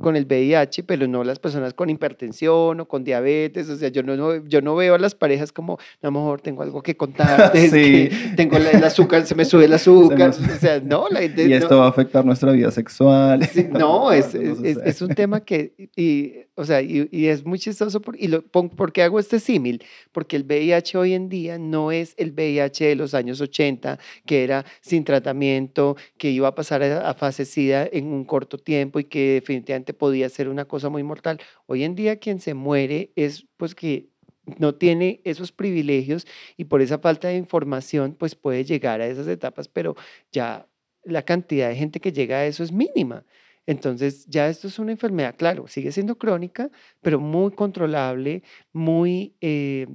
con 0.02 0.16
el 0.16 0.26
VIH, 0.26 0.84
pero 0.84 1.08
no 1.08 1.24
las 1.24 1.40
personas 1.40 1.74
con 1.74 1.90
hipertensión 1.90 2.80
o 2.80 2.88
con 2.88 3.04
diabetes. 3.04 3.70
O 3.70 3.76
sea, 3.78 3.90
yo 3.90 4.04
no, 4.04 4.46
yo 4.46 4.62
no 4.62 4.76
veo 4.76 4.96
a 4.96 5.00
las 5.00 5.16
parejas 5.16 5.52
como, 5.52 5.74
a 5.74 6.08
lo 6.08 6.12
mejor 6.12 6.42
tengo 6.42 6.64
algo 6.64 6.82
que 6.82 6.98
contarte, 6.98 7.60
Sí. 7.70 8.10
es 8.12 8.20
que 8.20 8.36
tengo 8.36 8.58
el 8.58 8.84
azúcar, 8.84 9.26
se 9.26 9.36
me 9.36 9.46
sube 9.46 9.66
el 9.66 9.74
azúcar. 9.74 10.34
Me- 10.40 10.54
O 10.54 10.58
sea, 10.58 10.80
no, 10.80 11.08
la 11.10 11.22
gente 11.22 11.44
Y 11.46 11.50
no- 11.50 11.56
esto 11.56 11.78
va 11.80 11.86
a 11.86 11.90
afectar 11.90 12.26
nuestra 12.26 12.52
vida 12.52 12.72
sexual. 12.72 13.44
Sí, 13.46 13.68
no, 13.72 14.12
es, 14.14 14.36
es, 14.36 14.78
es 14.84 15.02
un 15.02 15.10
tema 15.16 15.42
que, 15.42 15.74
y, 15.96 16.45
o 16.56 16.66
sea, 16.66 16.82
y, 16.82 17.08
y 17.12 17.28
es 17.28 17.46
muy 17.46 17.60
chistoso, 17.60 18.02
por, 18.02 18.16
y 18.20 18.28
lo, 18.28 18.42
¿por 18.44 18.94
qué 18.94 19.04
hago 19.04 19.20
este 19.20 19.40
símil? 19.40 19.84
Porque 20.12 20.38
el 20.38 20.44
VIH 20.44 20.98
hoy 20.98 21.14
en 21.14 21.30
día 21.30 21.58
no 21.58 21.92
es 21.92 22.14
el 22.18 22.32
VIH 22.32 22.86
de 22.86 22.96
los 22.96 23.14
años 23.14 23.42
80, 23.42 24.00
que 24.26 24.44
era 24.44 24.66
sin 24.82 25.04
tratamiento, 25.04 25.98
que 26.18 26.30
iba 26.32 26.48
a 26.48 26.56
pasar 26.56 26.82
a, 26.84 27.10
a 27.10 27.14
fase 27.14 27.46
SIDA 27.46 27.88
en 27.92 28.08
un 28.08 28.24
corto 28.26 28.58
tiempo 28.58 29.00
y 29.00 29.04
que 29.06 29.34
definitivamente 29.34 29.94
podía 29.94 30.30
ser 30.30 30.48
una 30.48 30.66
cosa 30.66 30.90
muy 30.90 31.04
mortal. 31.04 31.40
Hoy 31.66 31.84
en 31.84 31.96
día 31.96 32.18
quien 32.20 32.40
se 32.40 32.54
muere 32.54 33.12
es 33.16 33.46
pues 33.58 33.76
que 33.76 34.10
no 34.58 34.76
tiene 34.76 35.22
esos 35.24 35.52
privilegios 35.52 36.28
y 36.58 36.66
por 36.66 36.82
esa 36.82 37.00
falta 37.00 37.28
de 37.28 37.36
información 37.36 38.16
pues 38.18 38.36
puede 38.36 38.64
llegar 38.64 39.02
a 39.02 39.08
esas 39.08 39.28
etapas, 39.28 39.68
pero 39.68 39.96
ya 40.32 40.68
la 41.04 41.24
cantidad 41.24 41.70
de 41.70 41.76
gente 41.76 42.00
que 42.00 42.12
llega 42.12 42.38
a 42.38 42.46
eso 42.46 42.64
es 42.64 42.72
mínima. 42.72 43.26
Entonces, 43.68 44.26
ya 44.28 44.48
esto 44.48 44.68
es 44.68 44.80
una 44.80 44.92
enfermedad, 44.92 45.36
claro, 45.38 45.68
sigue 45.68 45.92
siendo 45.92 46.18
crónica, 46.18 46.70
pero 47.02 47.20
muy 47.20 47.52
controlable, 47.52 48.44
muy, 48.74 49.36
eh, 49.42 49.88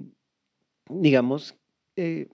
digamos, 0.88 1.54
eh, 1.96 2.28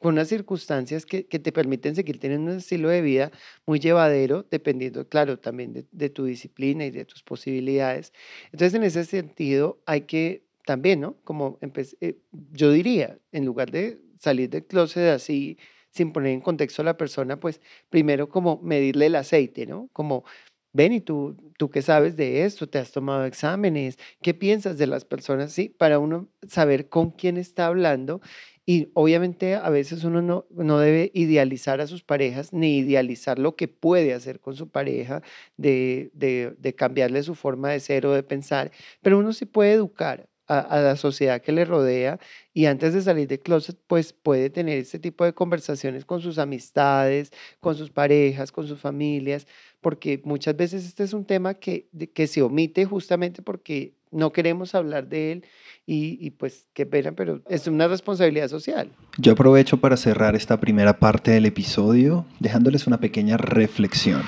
con 0.00 0.14
unas 0.14 0.28
circunstancias 0.28 1.04
que, 1.04 1.26
que, 1.26 1.38
te 1.38 1.52
permiten 1.52 1.94
seguir 1.94 2.20
teniendo 2.20 2.52
un 2.52 2.58
estilo 2.58 2.88
de 2.88 3.02
vida 3.02 3.32
muy 3.66 3.80
llevadero, 3.80 4.46
dependiendo, 4.50 5.08
claro, 5.08 5.38
también 5.38 5.86
de, 5.90 6.10
tu 6.10 6.24
disciplina 6.24 6.86
y 6.86 6.90
de 6.90 7.04
tus 7.04 7.22
posibilidades. 7.22 8.12
Entonces, 8.52 8.74
en 8.74 8.84
ese 8.84 9.04
sentido, 9.04 9.80
hay 9.86 10.02
que 10.02 10.44
también, 10.64 11.00
¿no? 11.00 11.16
Como 11.24 11.58
eh, 12.00 12.18
yo 12.52 12.70
diría, 12.70 13.18
en 13.32 13.44
lugar 13.44 13.70
de 13.70 13.98
salir 14.18 14.50
del 14.50 14.66
closet 14.66 15.08
así, 15.10 15.58
sin 15.90 16.12
poner 16.12 16.32
en 16.32 16.40
contexto 16.40 16.82
a 16.82 16.84
la 16.84 16.96
persona, 16.96 17.40
pues 17.40 17.60
primero 17.90 18.28
como 18.28 18.60
medirle 18.62 19.06
el 19.06 19.16
aceite, 19.16 19.66
¿no? 19.66 19.88
Como, 19.92 20.24
ven 20.72 20.92
y 20.92 21.00
tú, 21.00 21.36
tú 21.58 21.70
qué 21.70 21.82
sabes 21.82 22.16
de 22.16 22.44
esto, 22.44 22.68
te 22.68 22.78
has 22.78 22.92
tomado 22.92 23.24
exámenes, 23.24 23.98
qué 24.22 24.34
piensas 24.34 24.78
de 24.78 24.86
las 24.86 25.04
personas, 25.04 25.52
sí, 25.52 25.68
para 25.68 25.98
uno 25.98 26.28
saber 26.48 26.88
con 26.88 27.10
quién 27.10 27.36
está 27.36 27.66
hablando. 27.66 28.20
Y 28.66 28.90
obviamente 28.94 29.54
a 29.54 29.70
veces 29.70 30.04
uno 30.04 30.20
no, 30.20 30.46
no 30.50 30.78
debe 30.78 31.10
idealizar 31.14 31.80
a 31.80 31.86
sus 31.86 32.02
parejas 32.04 32.52
ni 32.52 32.78
idealizar 32.78 33.38
lo 33.38 33.56
que 33.56 33.66
puede 33.66 34.12
hacer 34.12 34.40
con 34.40 34.54
su 34.56 34.68
pareja, 34.68 35.22
de, 35.56 36.10
de, 36.14 36.54
de 36.58 36.74
cambiarle 36.74 37.22
su 37.22 37.34
forma 37.34 37.70
de 37.70 37.80
ser 37.80 38.06
o 38.06 38.12
de 38.12 38.22
pensar, 38.22 38.70
pero 39.02 39.18
uno 39.18 39.32
sí 39.32 39.46
puede 39.46 39.72
educar 39.72 40.28
a, 40.48 40.80
la 40.80 40.96
sociedad 40.96 41.40
que 41.42 41.52
le 41.52 41.64
rodea 41.64 42.18
y 42.54 42.66
antes 42.66 42.94
de 42.94 43.02
salir 43.02 43.28
de 43.28 43.38
closet, 43.38 43.78
pues 43.86 44.12
puede 44.12 44.50
tener 44.50 44.78
este 44.78 44.98
tipo 44.98 45.24
de 45.24 45.34
conversaciones 45.34 46.04
con 46.04 46.20
sus 46.20 46.38
amistades, 46.38 47.32
con 47.60 47.76
sus 47.76 47.90
parejas, 47.90 48.50
con 48.50 48.66
sus 48.66 48.80
familias, 48.80 49.46
porque 49.80 50.20
muchas 50.24 50.56
veces 50.56 50.84
este 50.84 51.04
es 51.04 51.12
un 51.12 51.24
tema 51.24 51.54
que, 51.54 51.88
que 52.14 52.26
se 52.26 52.42
omite 52.42 52.84
justamente 52.84 53.42
porque 53.42 53.94
no 54.10 54.32
queremos 54.32 54.74
hablar 54.74 55.08
de 55.08 55.32
él 55.32 55.44
y, 55.86 56.18
y, 56.20 56.30
pues 56.30 56.66
qué 56.72 56.86
pena, 56.86 57.12
pero 57.12 57.42
es 57.48 57.66
una 57.66 57.88
responsabilidad 57.88 58.48
social. 58.48 58.90
Yo 59.18 59.32
aprovecho 59.32 59.78
para 59.78 59.96
cerrar 59.96 60.34
esta 60.34 60.58
primera 60.58 60.98
parte 60.98 61.30
del 61.30 61.46
episodio 61.46 62.26
dejándoles 62.40 62.86
una 62.86 62.98
pequeña 62.98 63.36
reflexión. 63.36 64.22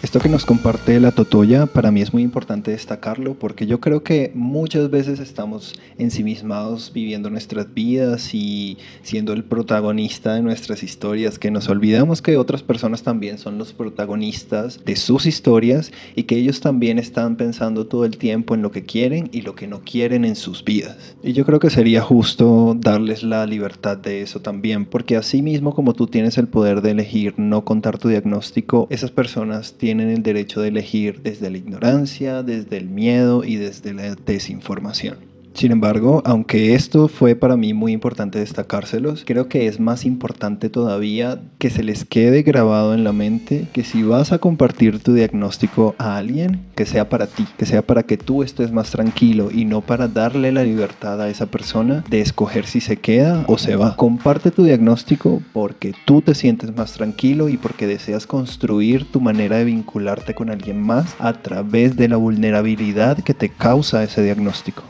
Esto 0.00 0.20
que 0.20 0.28
nos 0.28 0.46
comparte 0.46 1.00
la 1.00 1.10
Totoya 1.10 1.66
para 1.66 1.90
mí 1.90 2.00
es 2.00 2.12
muy 2.12 2.22
importante 2.22 2.70
destacarlo 2.70 3.34
porque 3.34 3.66
yo 3.66 3.80
creo 3.80 4.04
que 4.04 4.30
muchas 4.32 4.90
veces 4.90 5.18
estamos 5.18 5.74
ensimismados 5.98 6.92
viviendo 6.94 7.30
nuestras 7.30 7.74
vidas 7.74 8.32
y 8.32 8.78
siendo 9.02 9.32
el 9.32 9.42
protagonista 9.42 10.34
de 10.34 10.42
nuestras 10.42 10.84
historias, 10.84 11.40
que 11.40 11.50
nos 11.50 11.68
olvidamos 11.68 12.22
que 12.22 12.36
otras 12.36 12.62
personas 12.62 13.02
también 13.02 13.38
son 13.38 13.58
los 13.58 13.72
protagonistas 13.72 14.84
de 14.84 14.94
sus 14.94 15.26
historias 15.26 15.90
y 16.14 16.22
que 16.22 16.36
ellos 16.36 16.60
también 16.60 17.00
están 17.00 17.34
pensando 17.34 17.88
todo 17.88 18.04
el 18.04 18.18
tiempo 18.18 18.54
en 18.54 18.62
lo 18.62 18.70
que 18.70 18.84
quieren 18.84 19.28
y 19.32 19.42
lo 19.42 19.56
que 19.56 19.66
no 19.66 19.80
quieren 19.80 20.24
en 20.24 20.36
sus 20.36 20.64
vidas. 20.64 21.16
Y 21.24 21.32
yo 21.32 21.44
creo 21.44 21.58
que 21.58 21.70
sería 21.70 22.02
justo 22.02 22.76
darles 22.78 23.24
la 23.24 23.46
libertad 23.46 23.96
de 23.96 24.22
eso 24.22 24.40
también, 24.42 24.86
porque 24.86 25.16
así 25.16 25.42
mismo 25.42 25.74
como 25.74 25.92
tú 25.92 26.06
tienes 26.06 26.38
el 26.38 26.46
poder 26.46 26.82
de 26.82 26.92
elegir 26.92 27.34
no 27.36 27.64
contar 27.64 27.98
tu 27.98 28.06
diagnóstico, 28.06 28.86
esas 28.90 29.10
personas 29.10 29.72
tienen 29.72 29.87
tienen 29.88 30.10
el 30.10 30.22
derecho 30.22 30.60
de 30.60 30.68
elegir 30.68 31.22
desde 31.22 31.48
la 31.48 31.56
ignorancia, 31.56 32.42
desde 32.42 32.76
el 32.76 32.90
miedo 32.90 33.42
y 33.42 33.56
desde 33.56 33.94
la 33.94 34.14
desinformación. 34.16 35.27
Sin 35.58 35.72
embargo, 35.72 36.22
aunque 36.24 36.76
esto 36.76 37.08
fue 37.08 37.34
para 37.34 37.56
mí 37.56 37.74
muy 37.74 37.90
importante 37.90 38.38
destacárselos, 38.38 39.24
creo 39.26 39.48
que 39.48 39.66
es 39.66 39.80
más 39.80 40.04
importante 40.04 40.70
todavía 40.70 41.40
que 41.58 41.68
se 41.68 41.82
les 41.82 42.04
quede 42.04 42.44
grabado 42.44 42.94
en 42.94 43.02
la 43.02 43.12
mente 43.12 43.66
que 43.72 43.82
si 43.82 44.04
vas 44.04 44.30
a 44.30 44.38
compartir 44.38 45.00
tu 45.00 45.14
diagnóstico 45.14 45.96
a 45.98 46.16
alguien, 46.16 46.60
que 46.76 46.86
sea 46.86 47.08
para 47.08 47.26
ti, 47.26 47.44
que 47.56 47.66
sea 47.66 47.82
para 47.82 48.04
que 48.04 48.16
tú 48.16 48.44
estés 48.44 48.70
más 48.70 48.92
tranquilo 48.92 49.48
y 49.52 49.64
no 49.64 49.80
para 49.80 50.06
darle 50.06 50.52
la 50.52 50.62
libertad 50.62 51.20
a 51.20 51.28
esa 51.28 51.46
persona 51.46 52.04
de 52.08 52.20
escoger 52.20 52.64
si 52.64 52.80
se 52.80 52.98
queda 52.98 53.42
o 53.48 53.58
se 53.58 53.74
va. 53.74 53.96
Comparte 53.96 54.52
tu 54.52 54.62
diagnóstico 54.62 55.42
porque 55.52 55.92
tú 56.04 56.22
te 56.22 56.36
sientes 56.36 56.72
más 56.76 56.92
tranquilo 56.92 57.48
y 57.48 57.56
porque 57.56 57.88
deseas 57.88 58.28
construir 58.28 59.10
tu 59.10 59.20
manera 59.20 59.56
de 59.56 59.64
vincularte 59.64 60.36
con 60.36 60.50
alguien 60.50 60.80
más 60.80 61.16
a 61.18 61.32
través 61.32 61.96
de 61.96 62.06
la 62.06 62.16
vulnerabilidad 62.16 63.18
que 63.24 63.34
te 63.34 63.48
causa 63.48 64.04
ese 64.04 64.22
diagnóstico. 64.22 64.84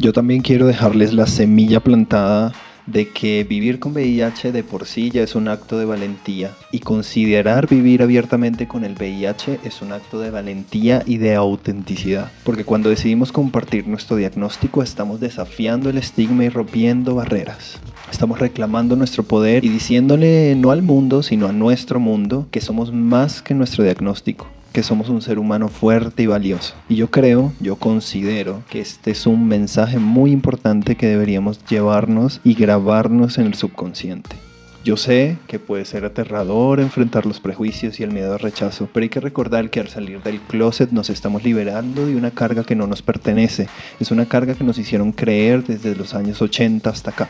Yo 0.00 0.14
también 0.14 0.40
quiero 0.40 0.66
dejarles 0.66 1.12
la 1.12 1.26
semilla 1.26 1.80
plantada 1.80 2.54
de 2.86 3.10
que 3.10 3.44
vivir 3.44 3.78
con 3.78 3.92
VIH 3.92 4.50
de 4.50 4.64
por 4.64 4.86
sí 4.86 5.10
ya 5.10 5.22
es 5.22 5.34
un 5.34 5.46
acto 5.46 5.78
de 5.78 5.84
valentía 5.84 6.52
y 6.72 6.78
considerar 6.78 7.68
vivir 7.68 8.02
abiertamente 8.02 8.66
con 8.66 8.86
el 8.86 8.94
VIH 8.94 9.60
es 9.62 9.82
un 9.82 9.92
acto 9.92 10.18
de 10.18 10.30
valentía 10.30 11.02
y 11.04 11.18
de 11.18 11.34
autenticidad. 11.34 12.32
Porque 12.44 12.64
cuando 12.64 12.88
decidimos 12.88 13.30
compartir 13.30 13.86
nuestro 13.88 14.16
diagnóstico 14.16 14.82
estamos 14.82 15.20
desafiando 15.20 15.90
el 15.90 15.98
estigma 15.98 16.46
y 16.46 16.48
rompiendo 16.48 17.16
barreras. 17.16 17.78
Estamos 18.10 18.38
reclamando 18.38 18.96
nuestro 18.96 19.24
poder 19.24 19.66
y 19.66 19.68
diciéndole 19.68 20.54
no 20.56 20.70
al 20.70 20.80
mundo, 20.80 21.22
sino 21.22 21.46
a 21.46 21.52
nuestro 21.52 22.00
mundo 22.00 22.46
que 22.50 22.62
somos 22.62 22.90
más 22.90 23.42
que 23.42 23.52
nuestro 23.52 23.84
diagnóstico 23.84 24.46
que 24.72 24.82
somos 24.82 25.08
un 25.08 25.22
ser 25.22 25.38
humano 25.38 25.68
fuerte 25.68 26.22
y 26.22 26.26
valioso. 26.26 26.74
Y 26.88 26.96
yo 26.96 27.10
creo, 27.10 27.52
yo 27.60 27.76
considero 27.76 28.62
que 28.68 28.80
este 28.80 29.10
es 29.10 29.26
un 29.26 29.46
mensaje 29.48 29.98
muy 29.98 30.30
importante 30.30 30.96
que 30.96 31.06
deberíamos 31.06 31.64
llevarnos 31.64 32.40
y 32.44 32.54
grabarnos 32.54 33.38
en 33.38 33.46
el 33.46 33.54
subconsciente. 33.54 34.36
Yo 34.82 34.96
sé 34.96 35.36
que 35.46 35.58
puede 35.58 35.84
ser 35.84 36.06
aterrador 36.06 36.80
enfrentar 36.80 37.26
los 37.26 37.38
prejuicios 37.38 38.00
y 38.00 38.02
el 38.02 38.12
miedo 38.12 38.32
al 38.32 38.38
rechazo, 38.38 38.88
pero 38.90 39.04
hay 39.04 39.10
que 39.10 39.20
recordar 39.20 39.68
que 39.68 39.78
al 39.78 39.88
salir 39.88 40.22
del 40.22 40.40
closet 40.40 40.90
nos 40.90 41.10
estamos 41.10 41.44
liberando 41.44 42.06
de 42.06 42.16
una 42.16 42.30
carga 42.30 42.64
que 42.64 42.74
no 42.74 42.86
nos 42.86 43.02
pertenece. 43.02 43.68
Es 43.98 44.10
una 44.10 44.24
carga 44.24 44.54
que 44.54 44.64
nos 44.64 44.78
hicieron 44.78 45.12
creer 45.12 45.64
desde 45.64 45.94
los 45.94 46.14
años 46.14 46.40
80 46.40 46.88
hasta 46.88 47.10
acá. 47.10 47.28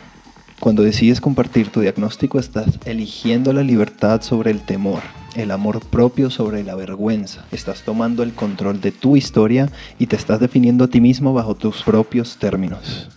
Cuando 0.61 0.83
decides 0.83 1.19
compartir 1.21 1.69
tu 1.69 1.79
diagnóstico 1.81 2.37
estás 2.37 2.77
eligiendo 2.85 3.51
la 3.51 3.63
libertad 3.63 4.21
sobre 4.21 4.51
el 4.51 4.61
temor, 4.61 5.01
el 5.35 5.49
amor 5.49 5.83
propio 5.83 6.29
sobre 6.29 6.63
la 6.63 6.75
vergüenza. 6.75 7.43
Estás 7.51 7.81
tomando 7.81 8.21
el 8.21 8.33
control 8.33 8.79
de 8.79 8.91
tu 8.91 9.17
historia 9.17 9.71
y 9.97 10.05
te 10.05 10.17
estás 10.17 10.39
definiendo 10.39 10.83
a 10.83 10.87
ti 10.87 11.01
mismo 11.01 11.33
bajo 11.33 11.55
tus 11.55 11.81
propios 11.81 12.37
términos. 12.37 13.09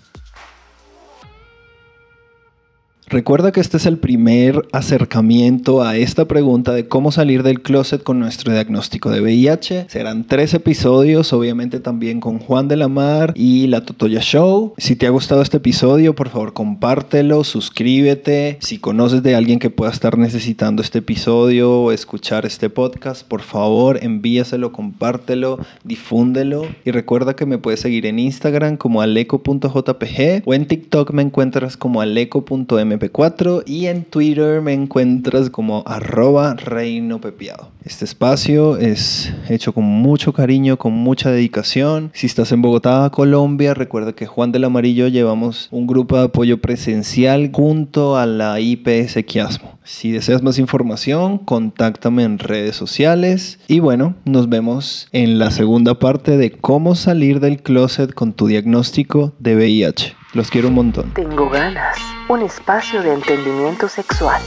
Recuerda 3.06 3.52
que 3.52 3.60
este 3.60 3.76
es 3.76 3.84
el 3.84 3.98
primer 3.98 4.66
acercamiento 4.72 5.82
a 5.82 5.96
esta 5.96 6.24
pregunta 6.24 6.72
de 6.72 6.88
cómo 6.88 7.12
salir 7.12 7.42
del 7.42 7.60
closet 7.60 8.02
con 8.02 8.18
nuestro 8.18 8.52
diagnóstico 8.52 9.10
de 9.10 9.20
VIH. 9.20 9.86
Serán 9.88 10.24
tres 10.24 10.54
episodios, 10.54 11.34
obviamente 11.34 11.80
también 11.80 12.18
con 12.20 12.38
Juan 12.38 12.66
de 12.66 12.76
la 12.76 12.88
Mar 12.88 13.34
y 13.36 13.66
la 13.66 13.84
Totoya 13.84 14.20
Show. 14.20 14.72
Si 14.78 14.96
te 14.96 15.06
ha 15.06 15.10
gustado 15.10 15.42
este 15.42 15.58
episodio, 15.58 16.14
por 16.14 16.30
favor 16.30 16.54
compártelo, 16.54 17.44
suscríbete. 17.44 18.56
Si 18.62 18.78
conoces 18.78 19.22
de 19.22 19.34
alguien 19.34 19.58
que 19.58 19.68
pueda 19.68 19.92
estar 19.92 20.16
necesitando 20.16 20.80
este 20.80 21.00
episodio 21.00 21.82
o 21.82 21.92
escuchar 21.92 22.46
este 22.46 22.70
podcast, 22.70 23.26
por 23.28 23.42
favor 23.42 23.98
envíaselo, 24.02 24.72
compártelo, 24.72 25.58
difúndelo. 25.84 26.66
Y 26.86 26.90
recuerda 26.90 27.36
que 27.36 27.44
me 27.44 27.58
puedes 27.58 27.80
seguir 27.80 28.06
en 28.06 28.18
Instagram 28.18 28.78
como 28.78 29.02
aleco.jpg 29.02 30.42
o 30.46 30.54
en 30.54 30.66
TikTok 30.66 31.12
me 31.12 31.22
encuentras 31.22 31.76
como 31.76 32.00
aleco.m 32.00 32.93
4 32.98 33.62
y 33.66 33.86
en 33.86 34.04
Twitter 34.04 34.60
me 34.60 34.72
encuentras 34.72 35.50
como 35.50 35.82
arroba 35.86 36.54
reino 36.54 37.20
pepiado. 37.20 37.70
Este 37.84 38.04
espacio 38.04 38.78
es 38.78 39.32
hecho 39.48 39.74
con 39.74 39.84
mucho 39.84 40.32
cariño, 40.32 40.78
con 40.78 40.92
mucha 40.94 41.30
dedicación. 41.30 42.10
Si 42.14 42.26
estás 42.26 42.50
en 42.52 42.62
Bogotá, 42.62 43.10
Colombia, 43.12 43.74
recuerda 43.74 44.14
que 44.14 44.26
Juan 44.26 44.52
del 44.52 44.64
Amarillo 44.64 45.08
llevamos 45.08 45.68
un 45.70 45.86
grupo 45.86 46.16
de 46.16 46.24
apoyo 46.24 46.60
presencial 46.62 47.50
junto 47.52 48.16
a 48.16 48.24
la 48.24 48.58
IPS 48.58 49.22
Quiasmo. 49.26 49.78
Si 49.84 50.12
deseas 50.12 50.42
más 50.42 50.58
información, 50.58 51.36
contáctame 51.36 52.24
en 52.24 52.38
redes 52.38 52.74
sociales. 52.74 53.58
Y 53.68 53.80
bueno, 53.80 54.14
nos 54.24 54.48
vemos 54.48 55.08
en 55.12 55.38
la 55.38 55.50
segunda 55.50 55.98
parte 55.98 56.38
de 56.38 56.52
cómo 56.52 56.94
salir 56.94 57.40
del 57.40 57.62
closet 57.62 58.14
con 58.14 58.32
tu 58.32 58.46
diagnóstico 58.46 59.34
de 59.38 59.56
VIH. 59.56 60.23
Los 60.34 60.50
quiero 60.50 60.66
un 60.66 60.74
montón. 60.74 61.12
Tengo 61.12 61.48
ganas. 61.48 61.96
Un 62.28 62.42
espacio 62.42 63.02
de 63.04 63.14
entendimiento 63.14 63.88
sexual. 63.88 64.42